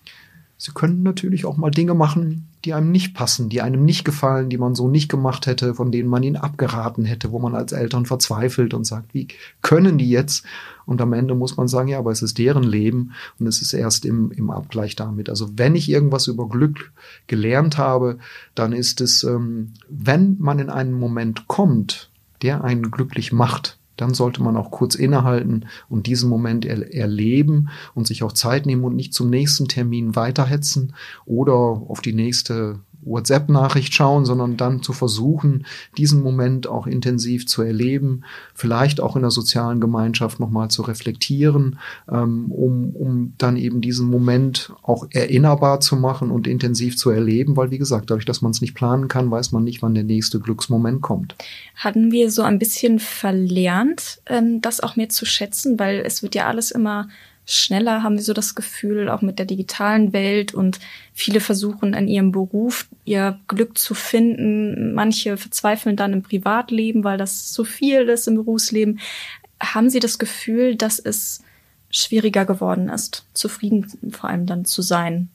Sie 0.62 0.70
können 0.70 1.02
natürlich 1.02 1.44
auch 1.44 1.56
mal 1.56 1.72
Dinge 1.72 1.92
machen, 1.92 2.46
die 2.64 2.72
einem 2.72 2.92
nicht 2.92 3.14
passen, 3.14 3.48
die 3.48 3.62
einem 3.62 3.84
nicht 3.84 4.04
gefallen, 4.04 4.48
die 4.48 4.58
man 4.58 4.76
so 4.76 4.86
nicht 4.86 5.08
gemacht 5.08 5.46
hätte, 5.46 5.74
von 5.74 5.90
denen 5.90 6.08
man 6.08 6.22
ihn 6.22 6.36
abgeraten 6.36 7.04
hätte, 7.04 7.32
wo 7.32 7.40
man 7.40 7.56
als 7.56 7.72
Eltern 7.72 8.06
verzweifelt 8.06 8.72
und 8.72 8.84
sagt, 8.84 9.12
wie 9.12 9.26
können 9.60 9.98
die 9.98 10.08
jetzt? 10.08 10.44
Und 10.86 11.00
am 11.00 11.14
Ende 11.14 11.34
muss 11.34 11.56
man 11.56 11.66
sagen, 11.66 11.88
ja, 11.88 11.98
aber 11.98 12.12
es 12.12 12.22
ist 12.22 12.38
deren 12.38 12.62
Leben 12.62 13.10
und 13.40 13.48
es 13.48 13.60
ist 13.60 13.72
erst 13.72 14.04
im, 14.04 14.30
im 14.30 14.50
Abgleich 14.50 14.94
damit. 14.94 15.28
Also 15.28 15.50
wenn 15.56 15.74
ich 15.74 15.90
irgendwas 15.90 16.28
über 16.28 16.48
Glück 16.48 16.92
gelernt 17.26 17.76
habe, 17.76 18.18
dann 18.54 18.72
ist 18.72 19.00
es, 19.00 19.24
ähm, 19.24 19.72
wenn 19.88 20.36
man 20.38 20.60
in 20.60 20.70
einen 20.70 20.92
Moment 20.92 21.48
kommt, 21.48 22.08
der 22.40 22.62
einen 22.62 22.92
glücklich 22.92 23.32
macht, 23.32 23.80
dann 23.96 24.14
sollte 24.14 24.42
man 24.42 24.56
auch 24.56 24.70
kurz 24.70 24.94
innehalten 24.94 25.66
und 25.88 26.06
diesen 26.06 26.28
Moment 26.28 26.64
er 26.64 26.94
erleben 26.94 27.68
und 27.94 28.06
sich 28.06 28.22
auch 28.22 28.32
Zeit 28.32 28.66
nehmen 28.66 28.84
und 28.84 28.96
nicht 28.96 29.14
zum 29.14 29.30
nächsten 29.30 29.68
Termin 29.68 30.16
weiterhetzen 30.16 30.94
oder 31.24 31.52
auf 31.52 32.00
die 32.00 32.14
nächste 32.14 32.80
WhatsApp-Nachricht 33.02 33.94
schauen, 33.94 34.24
sondern 34.24 34.56
dann 34.56 34.82
zu 34.82 34.92
versuchen, 34.92 35.66
diesen 35.96 36.22
Moment 36.22 36.66
auch 36.66 36.86
intensiv 36.86 37.46
zu 37.46 37.62
erleben, 37.62 38.24
vielleicht 38.54 39.00
auch 39.00 39.16
in 39.16 39.22
der 39.22 39.30
sozialen 39.30 39.80
Gemeinschaft 39.80 40.40
nochmal 40.40 40.68
zu 40.68 40.82
reflektieren, 40.82 41.78
ähm, 42.10 42.50
um, 42.50 42.90
um 42.94 43.34
dann 43.38 43.56
eben 43.56 43.80
diesen 43.80 44.08
Moment 44.08 44.72
auch 44.82 45.06
erinnerbar 45.10 45.80
zu 45.80 45.96
machen 45.96 46.30
und 46.30 46.46
intensiv 46.46 46.96
zu 46.96 47.10
erleben, 47.10 47.56
weil 47.56 47.70
wie 47.70 47.78
gesagt, 47.78 48.10
dadurch, 48.10 48.26
dass 48.26 48.42
man 48.42 48.52
es 48.52 48.60
nicht 48.60 48.74
planen 48.74 49.08
kann, 49.08 49.30
weiß 49.30 49.52
man 49.52 49.64
nicht, 49.64 49.82
wann 49.82 49.94
der 49.94 50.04
nächste 50.04 50.40
Glücksmoment 50.40 51.02
kommt. 51.02 51.34
Hatten 51.76 52.12
wir 52.12 52.30
so 52.30 52.42
ein 52.42 52.58
bisschen 52.58 52.98
verlernt, 52.98 54.20
ähm, 54.26 54.60
das 54.60 54.80
auch 54.80 54.96
mehr 54.96 55.08
zu 55.08 55.24
schätzen, 55.24 55.78
weil 55.78 56.02
es 56.04 56.22
wird 56.22 56.34
ja 56.34 56.46
alles 56.46 56.70
immer 56.70 57.08
schneller, 57.44 58.02
haben 58.02 58.16
wir 58.16 58.22
so 58.22 58.32
das 58.32 58.54
Gefühl, 58.54 59.08
auch 59.08 59.22
mit 59.22 59.38
der 59.38 59.46
digitalen 59.46 60.12
Welt 60.12 60.54
und 60.54 60.78
viele 61.12 61.40
versuchen 61.40 61.94
in 61.94 62.08
ihrem 62.08 62.32
Beruf 62.32 62.88
ihr 63.04 63.38
Glück 63.48 63.78
zu 63.78 63.94
finden. 63.94 64.94
Manche 64.94 65.36
verzweifeln 65.36 65.96
dann 65.96 66.12
im 66.12 66.22
Privatleben, 66.22 67.04
weil 67.04 67.18
das 67.18 67.52
zu 67.52 67.64
viel 67.64 68.08
ist 68.08 68.28
im 68.28 68.36
Berufsleben. 68.36 69.00
Haben 69.60 69.90
Sie 69.90 70.00
das 70.00 70.18
Gefühl, 70.18 70.76
dass 70.76 70.98
es 70.98 71.42
schwieriger 71.90 72.44
geworden 72.44 72.88
ist, 72.88 73.26
zufrieden 73.34 73.86
vor 74.10 74.30
allem 74.30 74.46
dann 74.46 74.64
zu 74.64 74.82
sein? 74.82 75.28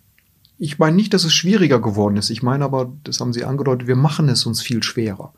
Ich 0.60 0.80
meine 0.80 0.96
nicht, 0.96 1.14
dass 1.14 1.24
es 1.24 1.34
schwieriger 1.34 1.80
geworden 1.80 2.18
ist. 2.18 2.32
Ich 2.32 2.42
meine 2.42 2.66
aber, 2.66 2.92
das 3.04 3.20
haben 3.20 3.32
Sie 3.32 3.44
angedeutet, 3.44 3.88
wir 3.88 3.96
machen 3.96 4.28
es 4.28 4.46
uns 4.46 4.62
viel 4.62 4.82
schwerer, 4.82 5.34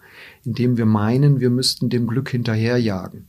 indem 0.45 0.77
wir 0.77 0.85
meinen, 0.85 1.41
wir 1.41 1.49
müssten 1.49 1.89
dem 1.89 2.07
Glück 2.07 2.29
hinterherjagen 2.29 3.27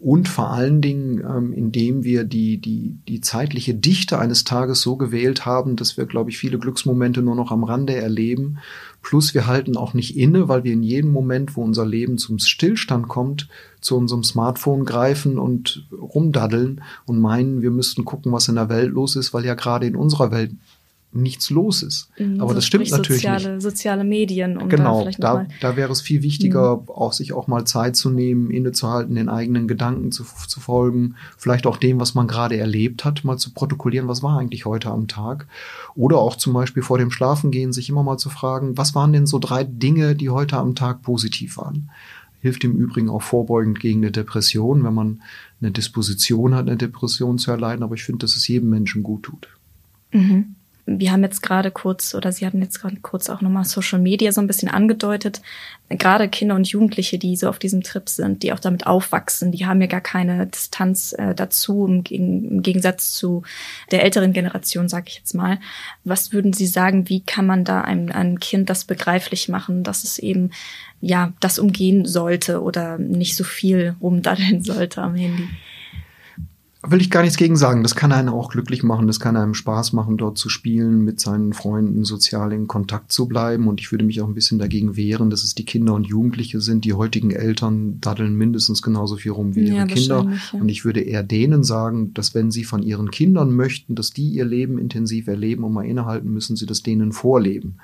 und 0.00 0.28
vor 0.28 0.52
allen 0.52 0.80
Dingen, 0.80 1.20
ähm, 1.20 1.52
indem 1.52 2.04
wir 2.04 2.22
die, 2.22 2.58
die, 2.58 2.98
die 3.08 3.20
zeitliche 3.20 3.74
Dichte 3.74 4.18
eines 4.18 4.44
Tages 4.44 4.80
so 4.80 4.96
gewählt 4.96 5.44
haben, 5.44 5.74
dass 5.74 5.96
wir, 5.96 6.06
glaube 6.06 6.30
ich, 6.30 6.38
viele 6.38 6.58
Glücksmomente 6.58 7.20
nur 7.20 7.34
noch 7.34 7.50
am 7.50 7.64
Rande 7.64 7.96
erleben. 7.96 8.58
Plus 9.02 9.34
wir 9.34 9.48
halten 9.48 9.76
auch 9.76 9.94
nicht 9.94 10.16
inne, 10.16 10.48
weil 10.48 10.62
wir 10.62 10.72
in 10.72 10.84
jedem 10.84 11.10
Moment, 11.10 11.56
wo 11.56 11.64
unser 11.64 11.84
Leben 11.84 12.16
zum 12.16 12.38
Stillstand 12.38 13.08
kommt, 13.08 13.48
zu 13.80 13.96
unserem 13.96 14.22
Smartphone 14.22 14.84
greifen 14.84 15.36
und 15.36 15.88
rumdaddeln 15.92 16.80
und 17.06 17.18
meinen, 17.18 17.62
wir 17.62 17.72
müssten 17.72 18.04
gucken, 18.04 18.30
was 18.30 18.46
in 18.46 18.54
der 18.54 18.68
Welt 18.68 18.92
los 18.92 19.16
ist, 19.16 19.34
weil 19.34 19.44
ja 19.44 19.54
gerade 19.54 19.86
in 19.86 19.96
unserer 19.96 20.30
Welt 20.30 20.52
nichts 21.10 21.48
los 21.48 21.82
ist. 21.82 22.10
Mhm, 22.18 22.40
Aber 22.40 22.50
so 22.50 22.56
das 22.56 22.66
stimmt 22.66 22.90
natürlich 22.90 23.22
soziale, 23.22 23.54
nicht. 23.54 23.62
Soziale 23.62 24.04
Medien. 24.04 24.58
Um 24.58 24.68
genau, 24.68 25.04
da, 25.04 25.10
da, 25.18 25.46
da, 25.60 25.76
wäre 25.76 25.90
es 25.90 26.02
viel 26.02 26.22
wichtiger, 26.22 26.76
mhm. 26.76 26.88
auch 26.90 27.14
sich 27.14 27.32
auch 27.32 27.46
mal 27.46 27.64
Zeit 27.64 27.96
zu 27.96 28.10
nehmen, 28.10 28.50
innezuhalten, 28.50 29.14
den 29.14 29.30
eigenen 29.30 29.68
Gedanken 29.68 30.12
zu, 30.12 30.24
zu 30.24 30.60
folgen, 30.60 31.14
vielleicht 31.38 31.66
auch 31.66 31.78
dem, 31.78 31.98
was 31.98 32.14
man 32.14 32.28
gerade 32.28 32.58
erlebt 32.58 33.04
hat, 33.04 33.24
mal 33.24 33.38
zu 33.38 33.52
protokollieren, 33.52 34.06
was 34.06 34.22
war 34.22 34.38
eigentlich 34.38 34.66
heute 34.66 34.90
am 34.90 35.08
Tag. 35.08 35.46
Oder 35.94 36.18
auch 36.18 36.36
zum 36.36 36.52
Beispiel 36.52 36.82
vor 36.82 36.98
dem 36.98 37.10
Schlafengehen 37.10 37.72
sich 37.72 37.88
immer 37.88 38.02
mal 38.02 38.18
zu 38.18 38.28
fragen, 38.28 38.76
was 38.76 38.94
waren 38.94 39.12
denn 39.12 39.26
so 39.26 39.38
drei 39.38 39.64
Dinge, 39.64 40.14
die 40.14 40.28
heute 40.28 40.58
am 40.58 40.74
Tag 40.74 41.02
positiv 41.02 41.56
waren. 41.56 41.90
Hilft 42.40 42.62
im 42.64 42.76
Übrigen 42.76 43.08
auch 43.08 43.22
vorbeugend 43.22 43.80
gegen 43.80 44.00
eine 44.00 44.12
Depression, 44.12 44.84
wenn 44.84 44.94
man 44.94 45.22
eine 45.60 45.72
Disposition 45.72 46.54
hat, 46.54 46.68
eine 46.68 46.76
Depression 46.76 47.38
zu 47.38 47.50
erleiden. 47.50 47.82
Aber 47.82 47.96
ich 47.96 48.04
finde, 48.04 48.18
dass 48.18 48.36
es 48.36 48.46
jedem 48.46 48.70
Menschen 48.70 49.02
gut 49.02 49.24
tut. 49.24 49.48
Mhm 50.12 50.54
wir 50.90 51.12
haben 51.12 51.22
jetzt 51.22 51.42
gerade 51.42 51.70
kurz, 51.70 52.14
oder 52.14 52.32
Sie 52.32 52.46
hatten 52.46 52.62
jetzt 52.62 52.80
gerade 52.80 52.96
kurz 52.96 53.28
auch 53.28 53.42
nochmal 53.42 53.64
Social 53.64 53.98
Media 53.98 54.32
so 54.32 54.40
ein 54.40 54.46
bisschen 54.46 54.70
angedeutet. 54.70 55.42
Gerade 55.90 56.28
Kinder 56.28 56.54
und 56.54 56.66
Jugendliche, 56.68 57.18
die 57.18 57.36
so 57.36 57.48
auf 57.48 57.58
diesem 57.58 57.82
Trip 57.82 58.08
sind, 58.08 58.42
die 58.42 58.54
auch 58.54 58.58
damit 58.58 58.86
aufwachsen, 58.86 59.52
die 59.52 59.66
haben 59.66 59.82
ja 59.82 59.86
gar 59.86 60.00
keine 60.00 60.46
Distanz 60.46 61.12
äh, 61.12 61.34
dazu, 61.34 61.86
im, 61.86 62.04
im, 62.08 62.62
Gegensatz 62.62 63.12
zu 63.12 63.42
der 63.90 64.02
älteren 64.02 64.32
Generation, 64.32 64.88
sage 64.88 65.06
ich 65.08 65.16
jetzt 65.16 65.34
mal. 65.34 65.58
Was 66.04 66.32
würden 66.32 66.54
Sie 66.54 66.66
sagen, 66.66 67.08
wie 67.10 67.20
kann 67.20 67.46
man 67.46 67.64
da 67.64 67.82
einem, 67.82 68.10
einem 68.10 68.40
Kind 68.40 68.70
das 68.70 68.84
begreiflich 68.84 69.48
machen, 69.48 69.82
dass 69.82 70.04
es 70.04 70.18
eben 70.18 70.50
ja 71.02 71.32
das 71.40 71.58
umgehen 71.58 72.06
sollte 72.06 72.62
oder 72.62 72.96
nicht 72.96 73.36
so 73.36 73.44
viel 73.44 73.94
rumdaddeln 74.00 74.62
sollte 74.62 75.02
am 75.02 75.14
Handy? 75.14 75.48
Will 76.90 77.00
ich 77.00 77.10
gar 77.10 77.22
nichts 77.22 77.36
gegen 77.36 77.56
sagen. 77.56 77.82
Das 77.82 77.94
kann 77.94 78.12
einen 78.12 78.28
auch 78.28 78.50
glücklich 78.50 78.82
machen. 78.82 79.06
Das 79.06 79.20
kann 79.20 79.36
einem 79.36 79.54
Spaß 79.54 79.92
machen, 79.92 80.16
dort 80.16 80.38
zu 80.38 80.48
spielen, 80.48 81.04
mit 81.04 81.20
seinen 81.20 81.52
Freunden 81.52 82.04
sozial 82.04 82.52
in 82.52 82.66
Kontakt 82.66 83.12
zu 83.12 83.26
bleiben. 83.26 83.68
Und 83.68 83.80
ich 83.80 83.90
würde 83.92 84.04
mich 84.04 84.20
auch 84.20 84.28
ein 84.28 84.34
bisschen 84.34 84.58
dagegen 84.58 84.96
wehren, 84.96 85.30
dass 85.30 85.44
es 85.44 85.54
die 85.54 85.64
Kinder 85.64 85.94
und 85.94 86.06
Jugendliche 86.06 86.60
sind. 86.60 86.84
Die 86.84 86.92
heutigen 86.92 87.30
Eltern 87.30 88.00
daddeln 88.00 88.34
mindestens 88.34 88.82
genauso 88.82 89.16
viel 89.16 89.32
rum 89.32 89.54
wie 89.54 89.66
ihre 89.66 89.76
ja, 89.76 89.86
Kinder. 89.86 90.26
Ja. 90.52 90.60
Und 90.60 90.68
ich 90.68 90.84
würde 90.84 91.00
eher 91.00 91.22
denen 91.22 91.64
sagen, 91.64 92.12
dass 92.14 92.34
wenn 92.34 92.50
sie 92.50 92.64
von 92.64 92.82
ihren 92.82 93.10
Kindern 93.10 93.52
möchten, 93.52 93.94
dass 93.94 94.10
die 94.10 94.28
ihr 94.28 94.44
Leben 94.44 94.78
intensiv 94.78 95.28
erleben 95.28 95.64
und 95.64 95.72
mal 95.72 95.86
innehalten, 95.86 96.32
müssen 96.32 96.56
sie 96.56 96.66
das 96.66 96.82
denen 96.82 97.12
vorleben. 97.12 97.76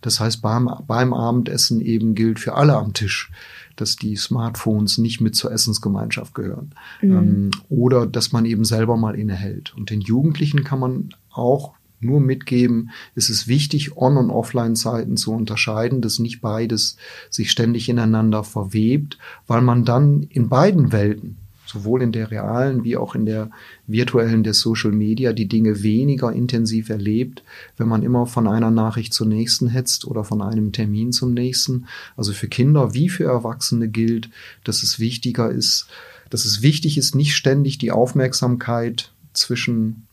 Das 0.00 0.20
heißt, 0.20 0.42
beim, 0.42 0.70
beim 0.86 1.12
Abendessen 1.12 1.80
eben 1.80 2.14
gilt 2.14 2.40
für 2.40 2.54
alle 2.54 2.76
am 2.76 2.92
Tisch 2.92 3.30
dass 3.76 3.96
die 3.96 4.16
Smartphones 4.16 4.98
nicht 4.98 5.20
mit 5.20 5.34
zur 5.34 5.52
Essensgemeinschaft 5.52 6.34
gehören. 6.34 6.74
Mhm. 7.00 7.16
Ähm, 7.16 7.50
oder 7.68 8.06
dass 8.06 8.32
man 8.32 8.44
eben 8.44 8.64
selber 8.64 8.96
mal 8.96 9.14
innehält. 9.14 9.74
Und 9.76 9.90
den 9.90 10.00
Jugendlichen 10.00 10.64
kann 10.64 10.80
man 10.80 11.14
auch 11.30 11.74
nur 12.00 12.20
mitgeben, 12.20 12.90
ist 13.14 13.30
es 13.30 13.46
wichtig, 13.46 13.96
On- 13.96 14.16
und 14.16 14.30
Offline-Zeiten 14.30 15.16
zu 15.16 15.32
unterscheiden, 15.32 16.00
dass 16.00 16.18
nicht 16.18 16.40
beides 16.40 16.96
sich 17.30 17.50
ständig 17.50 17.88
ineinander 17.88 18.44
verwebt, 18.44 19.18
weil 19.46 19.62
man 19.62 19.84
dann 19.84 20.22
in 20.24 20.48
beiden 20.48 20.92
Welten 20.92 21.38
sowohl 21.72 22.02
in 22.02 22.12
der 22.12 22.30
realen 22.30 22.84
wie 22.84 22.96
auch 22.96 23.14
in 23.14 23.26
der 23.26 23.50
virtuellen 23.86 24.42
der 24.42 24.54
Social 24.54 24.92
Media 24.92 25.32
die 25.32 25.48
Dinge 25.48 25.82
weniger 25.82 26.32
intensiv 26.32 26.90
erlebt, 26.90 27.42
wenn 27.76 27.88
man 27.88 28.02
immer 28.02 28.26
von 28.26 28.46
einer 28.46 28.70
Nachricht 28.70 29.12
zur 29.12 29.26
nächsten 29.26 29.68
hetzt 29.68 30.06
oder 30.06 30.24
von 30.24 30.42
einem 30.42 30.72
Termin 30.72 31.12
zum 31.12 31.34
nächsten. 31.34 31.86
Also 32.16 32.32
für 32.32 32.48
Kinder 32.48 32.94
wie 32.94 33.08
für 33.08 33.24
Erwachsene 33.24 33.88
gilt, 33.88 34.30
dass 34.64 34.82
es 34.82 34.98
wichtiger 34.98 35.50
ist, 35.50 35.86
dass 36.30 36.44
es 36.44 36.62
wichtig 36.62 36.98
ist, 36.98 37.14
nicht 37.14 37.34
ständig 37.34 37.78
die 37.78 37.90
Aufmerksamkeit 37.90 39.12
zwischen 39.32 40.06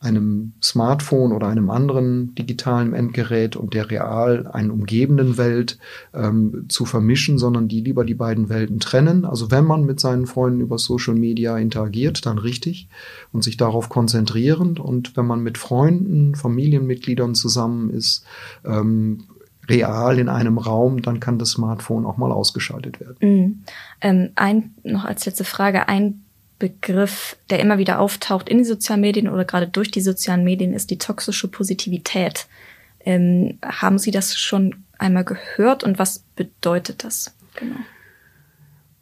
einem 0.00 0.52
Smartphone 0.62 1.32
oder 1.32 1.48
einem 1.48 1.70
anderen 1.70 2.34
digitalen 2.36 2.94
Endgerät 2.94 3.56
und 3.56 3.74
der 3.74 3.90
real 3.90 4.46
einen 4.46 4.70
umgebenden 4.70 5.36
Welt 5.38 5.78
ähm, 6.14 6.66
zu 6.68 6.84
vermischen, 6.84 7.38
sondern 7.38 7.66
die 7.66 7.80
lieber 7.80 8.04
die 8.04 8.14
beiden 8.14 8.48
Welten 8.48 8.78
trennen. 8.78 9.24
Also 9.24 9.50
wenn 9.50 9.64
man 9.64 9.84
mit 9.84 9.98
seinen 9.98 10.26
Freunden 10.26 10.60
über 10.60 10.78
Social 10.78 11.14
Media 11.14 11.58
interagiert, 11.58 12.26
dann 12.26 12.38
richtig 12.38 12.88
und 13.32 13.42
sich 13.42 13.56
darauf 13.56 13.88
konzentrieren. 13.88 14.78
Und 14.78 15.16
wenn 15.16 15.26
man 15.26 15.42
mit 15.42 15.58
Freunden, 15.58 16.36
Familienmitgliedern 16.36 17.34
zusammen 17.34 17.90
ist, 17.90 18.24
ähm, 18.64 19.24
real 19.68 20.18
in 20.18 20.28
einem 20.28 20.58
Raum, 20.58 21.02
dann 21.02 21.20
kann 21.20 21.38
das 21.38 21.50
Smartphone 21.50 22.06
auch 22.06 22.16
mal 22.16 22.32
ausgeschaltet 22.32 23.00
werden. 23.00 23.16
Mhm. 23.20 23.62
Ähm, 24.00 24.30
ein, 24.36 24.74
noch 24.82 25.04
als 25.04 25.26
letzte 25.26 25.44
Frage, 25.44 25.88
ein 25.88 26.22
Begriff, 26.58 27.36
der 27.50 27.60
immer 27.60 27.78
wieder 27.78 28.00
auftaucht 28.00 28.48
in 28.48 28.58
den 28.58 28.66
sozialen 28.66 29.00
Medien 29.00 29.28
oder 29.28 29.44
gerade 29.44 29.68
durch 29.68 29.90
die 29.90 30.00
sozialen 30.00 30.44
Medien, 30.44 30.72
ist 30.72 30.90
die 30.90 30.98
toxische 30.98 31.48
Positivität. 31.48 32.46
Ähm, 33.00 33.58
haben 33.64 33.98
Sie 33.98 34.10
das 34.10 34.36
schon 34.36 34.74
einmal 34.98 35.24
gehört 35.24 35.84
und 35.84 35.98
was 35.98 36.24
bedeutet 36.34 37.04
das 37.04 37.34
genau? 37.54 37.76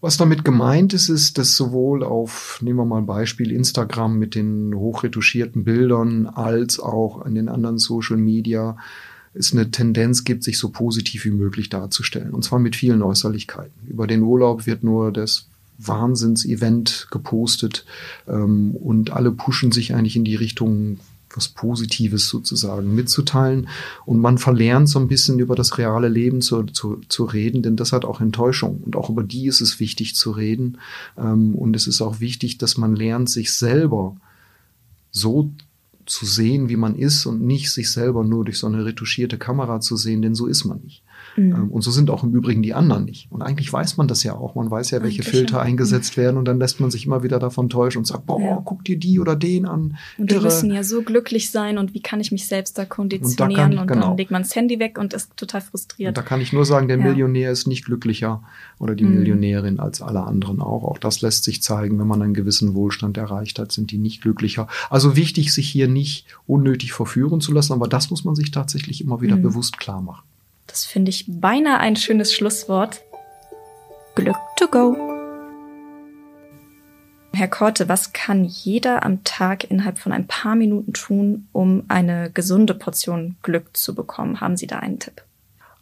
Was 0.02 0.18
damit 0.18 0.44
gemeint 0.44 0.92
ist, 0.92 1.08
ist, 1.08 1.38
dass 1.38 1.56
sowohl 1.56 2.04
auf, 2.04 2.60
nehmen 2.62 2.78
wir 2.78 2.84
mal 2.84 2.98
ein 2.98 3.06
Beispiel, 3.06 3.50
Instagram 3.50 4.18
mit 4.18 4.34
den 4.34 4.74
hochretuschierten 4.74 5.64
Bildern 5.64 6.26
als 6.26 6.78
auch 6.78 7.22
an 7.22 7.34
den 7.34 7.48
anderen 7.48 7.78
Social 7.78 8.18
Media 8.18 8.76
es 9.34 9.52
eine 9.52 9.70
Tendenz 9.70 10.24
gibt, 10.24 10.44
sich 10.44 10.58
so 10.58 10.70
positiv 10.70 11.24
wie 11.24 11.30
möglich 11.30 11.70
darzustellen. 11.70 12.32
Und 12.32 12.42
zwar 12.44 12.58
mit 12.58 12.76
vielen 12.76 13.02
Äußerlichkeiten. 13.02 13.88
Über 13.88 14.06
den 14.06 14.22
Urlaub 14.22 14.66
wird 14.66 14.82
nur 14.84 15.12
das 15.12 15.48
Wahnsinns-Event 15.78 17.08
gepostet 17.10 17.84
ähm, 18.26 18.72
und 18.72 19.10
alle 19.10 19.32
pushen 19.32 19.72
sich 19.72 19.94
eigentlich 19.94 20.16
in 20.16 20.24
die 20.24 20.36
Richtung, 20.36 20.98
was 21.34 21.48
Positives 21.48 22.28
sozusagen 22.28 22.94
mitzuteilen. 22.94 23.68
Und 24.04 24.20
man 24.20 24.38
verlernt 24.38 24.88
so 24.88 24.98
ein 24.98 25.08
bisschen 25.08 25.38
über 25.38 25.54
das 25.54 25.78
reale 25.78 26.08
Leben 26.08 26.40
zu, 26.40 26.64
zu, 26.64 27.00
zu 27.08 27.24
reden, 27.24 27.62
denn 27.62 27.76
das 27.76 27.92
hat 27.92 28.04
auch 28.04 28.20
Enttäuschung. 28.20 28.80
Und 28.84 28.96
auch 28.96 29.10
über 29.10 29.22
die 29.22 29.46
ist 29.46 29.60
es 29.60 29.78
wichtig 29.78 30.14
zu 30.14 30.30
reden. 30.30 30.78
Ähm, 31.16 31.54
und 31.54 31.76
es 31.76 31.86
ist 31.86 32.00
auch 32.00 32.20
wichtig, 32.20 32.58
dass 32.58 32.76
man 32.78 32.96
lernt, 32.96 33.28
sich 33.28 33.52
selber 33.52 34.16
so 35.10 35.50
zu 36.06 36.24
sehen, 36.24 36.68
wie 36.68 36.76
man 36.76 36.94
ist 36.94 37.26
und 37.26 37.42
nicht 37.42 37.70
sich 37.70 37.90
selber 37.90 38.24
nur 38.24 38.44
durch 38.44 38.58
so 38.58 38.66
eine 38.66 38.84
retuschierte 38.84 39.38
Kamera 39.38 39.80
zu 39.80 39.96
sehen, 39.96 40.22
denn 40.22 40.34
so 40.34 40.46
ist 40.46 40.64
man 40.64 40.80
nicht. 40.80 41.02
Mhm. 41.36 41.54
Ähm, 41.54 41.70
und 41.70 41.82
so 41.82 41.90
sind 41.90 42.10
auch 42.10 42.24
im 42.24 42.34
Übrigen 42.34 42.62
die 42.62 42.74
anderen 42.74 43.04
nicht. 43.04 43.30
Und 43.30 43.42
eigentlich 43.42 43.72
weiß 43.72 43.96
man 43.96 44.08
das 44.08 44.22
ja 44.22 44.34
auch. 44.34 44.54
Man 44.54 44.70
weiß 44.70 44.90
ja, 44.90 45.02
welche 45.02 45.22
eigentlich 45.22 45.34
Filter 45.34 45.56
schon. 45.56 45.66
eingesetzt 45.66 46.16
mhm. 46.16 46.22
werden 46.22 46.36
und 46.36 46.44
dann 46.46 46.58
lässt 46.58 46.80
man 46.80 46.90
sich 46.90 47.06
immer 47.06 47.22
wieder 47.22 47.38
davon 47.38 47.68
täuschen 47.68 48.00
und 48.00 48.06
sagt, 48.06 48.26
boah, 48.26 48.40
ja. 48.40 48.62
guck 48.64 48.84
dir 48.84 48.98
die 48.98 49.20
oder 49.20 49.36
den 49.36 49.66
an. 49.66 49.96
Und 50.18 50.30
wir 50.30 50.40
müssen 50.40 50.70
ja 50.70 50.82
so 50.82 51.02
glücklich 51.02 51.50
sein 51.50 51.78
und 51.78 51.94
wie 51.94 52.00
kann 52.00 52.20
ich 52.20 52.32
mich 52.32 52.46
selbst 52.46 52.78
da 52.78 52.84
konditionieren? 52.84 53.50
Und, 53.50 53.56
da 53.56 53.74
ich, 53.74 53.80
und 53.80 53.86
genau. 53.86 54.08
dann 54.08 54.16
legt 54.16 54.30
man 54.30 54.42
das 54.42 54.54
Handy 54.54 54.78
weg 54.78 54.98
und 54.98 55.12
ist 55.12 55.36
total 55.36 55.60
frustriert. 55.60 56.08
Und 56.08 56.16
da 56.16 56.22
kann 56.22 56.40
ich 56.40 56.52
nur 56.52 56.64
sagen, 56.64 56.88
der 56.88 56.98
ja. 56.98 57.04
Millionär 57.04 57.50
ist 57.50 57.66
nicht 57.66 57.84
glücklicher 57.84 58.42
oder 58.78 58.94
die 58.94 59.04
mhm. 59.04 59.16
Millionärin 59.16 59.80
als 59.80 60.02
alle 60.02 60.22
anderen 60.22 60.60
auch. 60.60 60.84
Auch 60.84 60.98
das 60.98 61.20
lässt 61.20 61.44
sich 61.44 61.62
zeigen, 61.62 61.98
wenn 61.98 62.06
man 62.06 62.22
einen 62.22 62.34
gewissen 62.34 62.74
Wohlstand 62.74 63.16
erreicht 63.16 63.58
hat, 63.58 63.72
sind 63.72 63.90
die 63.90 63.98
nicht 63.98 64.22
glücklicher. 64.22 64.68
Also 64.90 65.16
wichtig, 65.16 65.52
sich 65.52 65.68
hier 65.68 65.88
nicht 65.88 66.26
unnötig 66.46 66.92
verführen 66.92 67.40
zu 67.40 67.52
lassen, 67.52 67.72
aber 67.72 67.88
das 67.88 68.10
muss 68.10 68.24
man 68.24 68.34
sich 68.34 68.50
tatsächlich 68.50 69.00
immer 69.02 69.20
wieder 69.20 69.36
mhm. 69.36 69.42
bewusst 69.42 69.78
klar 69.78 70.00
machen. 70.00 70.22
Das 70.66 70.84
finde 70.84 71.10
ich 71.10 71.24
beinahe 71.28 71.78
ein 71.78 71.96
schönes 71.96 72.32
Schlusswort. 72.32 73.02
Glück 74.14 74.36
to 74.56 74.68
go. 74.68 74.96
Herr 77.32 77.48
Korte, 77.48 77.88
was 77.88 78.14
kann 78.14 78.44
jeder 78.44 79.04
am 79.04 79.22
Tag 79.22 79.70
innerhalb 79.70 79.98
von 79.98 80.12
ein 80.12 80.26
paar 80.26 80.56
Minuten 80.56 80.94
tun, 80.94 81.48
um 81.52 81.84
eine 81.88 82.30
gesunde 82.32 82.72
Portion 82.72 83.36
Glück 83.42 83.76
zu 83.76 83.94
bekommen? 83.94 84.40
Haben 84.40 84.56
Sie 84.56 84.66
da 84.66 84.78
einen 84.78 84.98
Tipp? 84.98 85.22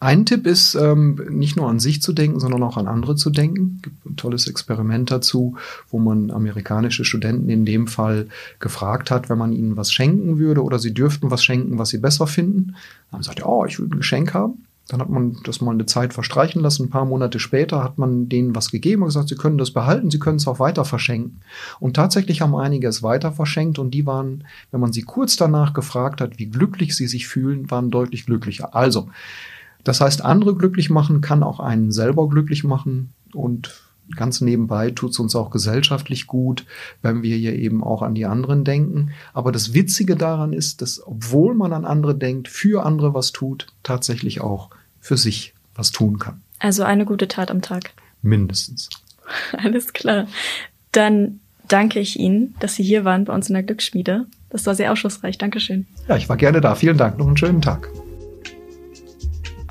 Ein 0.00 0.26
Tipp 0.26 0.46
ist, 0.46 0.74
ähm, 0.74 1.18
nicht 1.30 1.56
nur 1.56 1.68
an 1.68 1.78
sich 1.78 2.02
zu 2.02 2.12
denken, 2.12 2.40
sondern 2.40 2.62
auch 2.64 2.76
an 2.76 2.88
andere 2.88 3.14
zu 3.14 3.30
denken. 3.30 3.76
Es 3.76 3.82
gibt 3.82 4.04
ein 4.04 4.16
tolles 4.16 4.48
Experiment 4.48 5.10
dazu, 5.10 5.56
wo 5.88 5.98
man 5.98 6.30
amerikanische 6.30 7.04
Studenten 7.04 7.48
in 7.48 7.64
dem 7.64 7.86
Fall 7.86 8.26
gefragt 8.58 9.10
hat, 9.10 9.30
wenn 9.30 9.38
man 9.38 9.52
ihnen 9.52 9.76
was 9.76 9.92
schenken 9.92 10.38
würde 10.38 10.62
oder 10.62 10.78
sie 10.78 10.92
dürften 10.92 11.30
was 11.30 11.42
schenken, 11.44 11.78
was 11.78 11.90
sie 11.90 11.98
besser 11.98 12.26
finden. 12.26 12.74
Dann 13.10 13.12
haben 13.12 13.22
sie 13.22 13.30
gesagt, 13.30 13.46
oh, 13.46 13.64
ich 13.64 13.78
würde 13.78 13.94
ein 13.94 13.98
Geschenk 13.98 14.34
haben. 14.34 14.66
Dann 14.88 15.00
hat 15.00 15.08
man 15.08 15.38
das 15.44 15.62
mal 15.62 15.70
eine 15.70 15.86
Zeit 15.86 16.12
verstreichen 16.12 16.60
lassen. 16.60 16.84
Ein 16.84 16.90
paar 16.90 17.06
Monate 17.06 17.38
später 17.38 17.82
hat 17.82 17.96
man 17.96 18.28
denen 18.28 18.54
was 18.54 18.70
gegeben 18.70 19.02
und 19.02 19.08
gesagt, 19.08 19.30
sie 19.30 19.34
können 19.34 19.56
das 19.56 19.70
behalten, 19.70 20.10
sie 20.10 20.18
können 20.18 20.36
es 20.36 20.46
auch 20.46 20.58
weiter 20.58 20.84
verschenken. 20.84 21.40
Und 21.80 21.96
tatsächlich 21.96 22.42
haben 22.42 22.54
einige 22.54 22.88
es 22.88 23.02
weiter 23.02 23.32
verschenkt 23.32 23.78
und 23.78 23.92
die 23.92 24.04
waren, 24.04 24.44
wenn 24.70 24.80
man 24.80 24.92
sie 24.92 25.02
kurz 25.02 25.36
danach 25.36 25.72
gefragt 25.72 26.20
hat, 26.20 26.38
wie 26.38 26.46
glücklich 26.46 26.94
sie 26.96 27.06
sich 27.06 27.26
fühlen, 27.26 27.70
waren 27.70 27.90
deutlich 27.90 28.26
glücklicher. 28.26 28.74
Also, 28.74 29.08
das 29.84 30.00
heißt, 30.00 30.22
andere 30.22 30.54
glücklich 30.54 30.90
machen 30.90 31.22
kann 31.22 31.42
auch 31.42 31.60
einen 31.60 31.90
selber 31.90 32.28
glücklich 32.28 32.62
machen 32.62 33.14
und 33.32 33.82
ganz 34.16 34.40
nebenbei 34.40 34.90
tut 34.90 35.12
es 35.12 35.18
uns 35.18 35.34
auch 35.34 35.50
gesellschaftlich 35.50 36.26
gut, 36.26 36.66
wenn 37.02 37.22
wir 37.22 37.36
hier 37.36 37.54
eben 37.54 37.82
auch 37.82 38.02
an 38.02 38.14
die 38.14 38.26
anderen 38.26 38.64
denken. 38.64 39.12
Aber 39.32 39.52
das 39.52 39.74
Witzige 39.74 40.16
daran 40.16 40.52
ist, 40.52 40.82
dass 40.82 41.04
obwohl 41.06 41.54
man 41.54 41.72
an 41.72 41.84
andere 41.84 42.14
denkt, 42.14 42.48
für 42.48 42.84
andere 42.84 43.14
was 43.14 43.32
tut, 43.32 43.66
tatsächlich 43.82 44.40
auch 44.40 44.70
für 45.00 45.16
sich 45.16 45.54
was 45.74 45.90
tun 45.90 46.18
kann. 46.18 46.40
Also 46.58 46.82
eine 46.82 47.04
gute 47.04 47.28
Tat 47.28 47.50
am 47.50 47.62
Tag. 47.62 47.90
Mindestens. 48.22 48.88
Alles 49.52 49.92
klar. 49.92 50.26
Dann 50.92 51.40
danke 51.68 52.00
ich 52.00 52.18
Ihnen, 52.18 52.54
dass 52.60 52.76
Sie 52.76 52.82
hier 52.82 53.04
waren 53.04 53.24
bei 53.24 53.34
uns 53.34 53.48
in 53.48 53.54
der 53.54 53.62
Glücksschmiede. 53.62 54.26
Das 54.50 54.66
war 54.66 54.74
sehr 54.74 54.92
aufschlussreich. 54.92 55.38
Dankeschön. 55.38 55.86
Ja, 56.08 56.16
ich 56.16 56.28
war 56.28 56.36
gerne 56.36 56.60
da. 56.60 56.74
Vielen 56.74 56.96
Dank. 56.96 57.18
Noch 57.18 57.26
einen 57.26 57.36
schönen 57.36 57.60
Tag. 57.60 57.88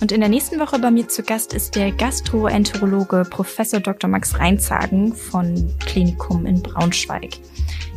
Und 0.04 0.12
in 0.12 0.20
der 0.20 0.28
nächsten 0.28 0.60
Woche 0.60 0.80
bei 0.80 0.92
mir 0.92 1.08
zu 1.08 1.24
Gast 1.24 1.54
ist 1.54 1.76
der 1.76 1.94
Gastroenterologe 1.94 3.24
Professor 3.30 3.80
Dr. 3.80 4.10
Max 4.10 4.38
Reinzagen 4.38 5.16
von 5.16 5.74
Klinikum 5.80 6.46
in 6.46 6.62
Braunschweig. 6.62 7.38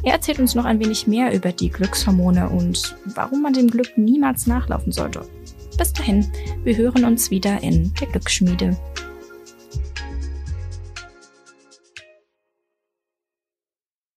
Er 0.04 0.12
erzählt 0.12 0.38
uns 0.38 0.54
noch 0.54 0.66
ein 0.66 0.78
wenig 0.78 1.08
mehr 1.08 1.34
über 1.34 1.50
die 1.50 1.68
Glückshormone 1.68 2.48
und 2.48 2.96
warum 3.06 3.42
man 3.42 3.54
dem 3.54 3.66
Glück 3.66 3.98
niemals 3.98 4.46
nachlaufen 4.46 4.92
sollte. 4.92 5.28
Bis 5.76 5.92
dahin, 5.94 6.24
wir 6.62 6.76
hören 6.76 7.04
uns 7.04 7.32
wieder 7.32 7.60
in 7.64 7.92
der 8.00 8.06
Glücksschmiede. 8.06 8.76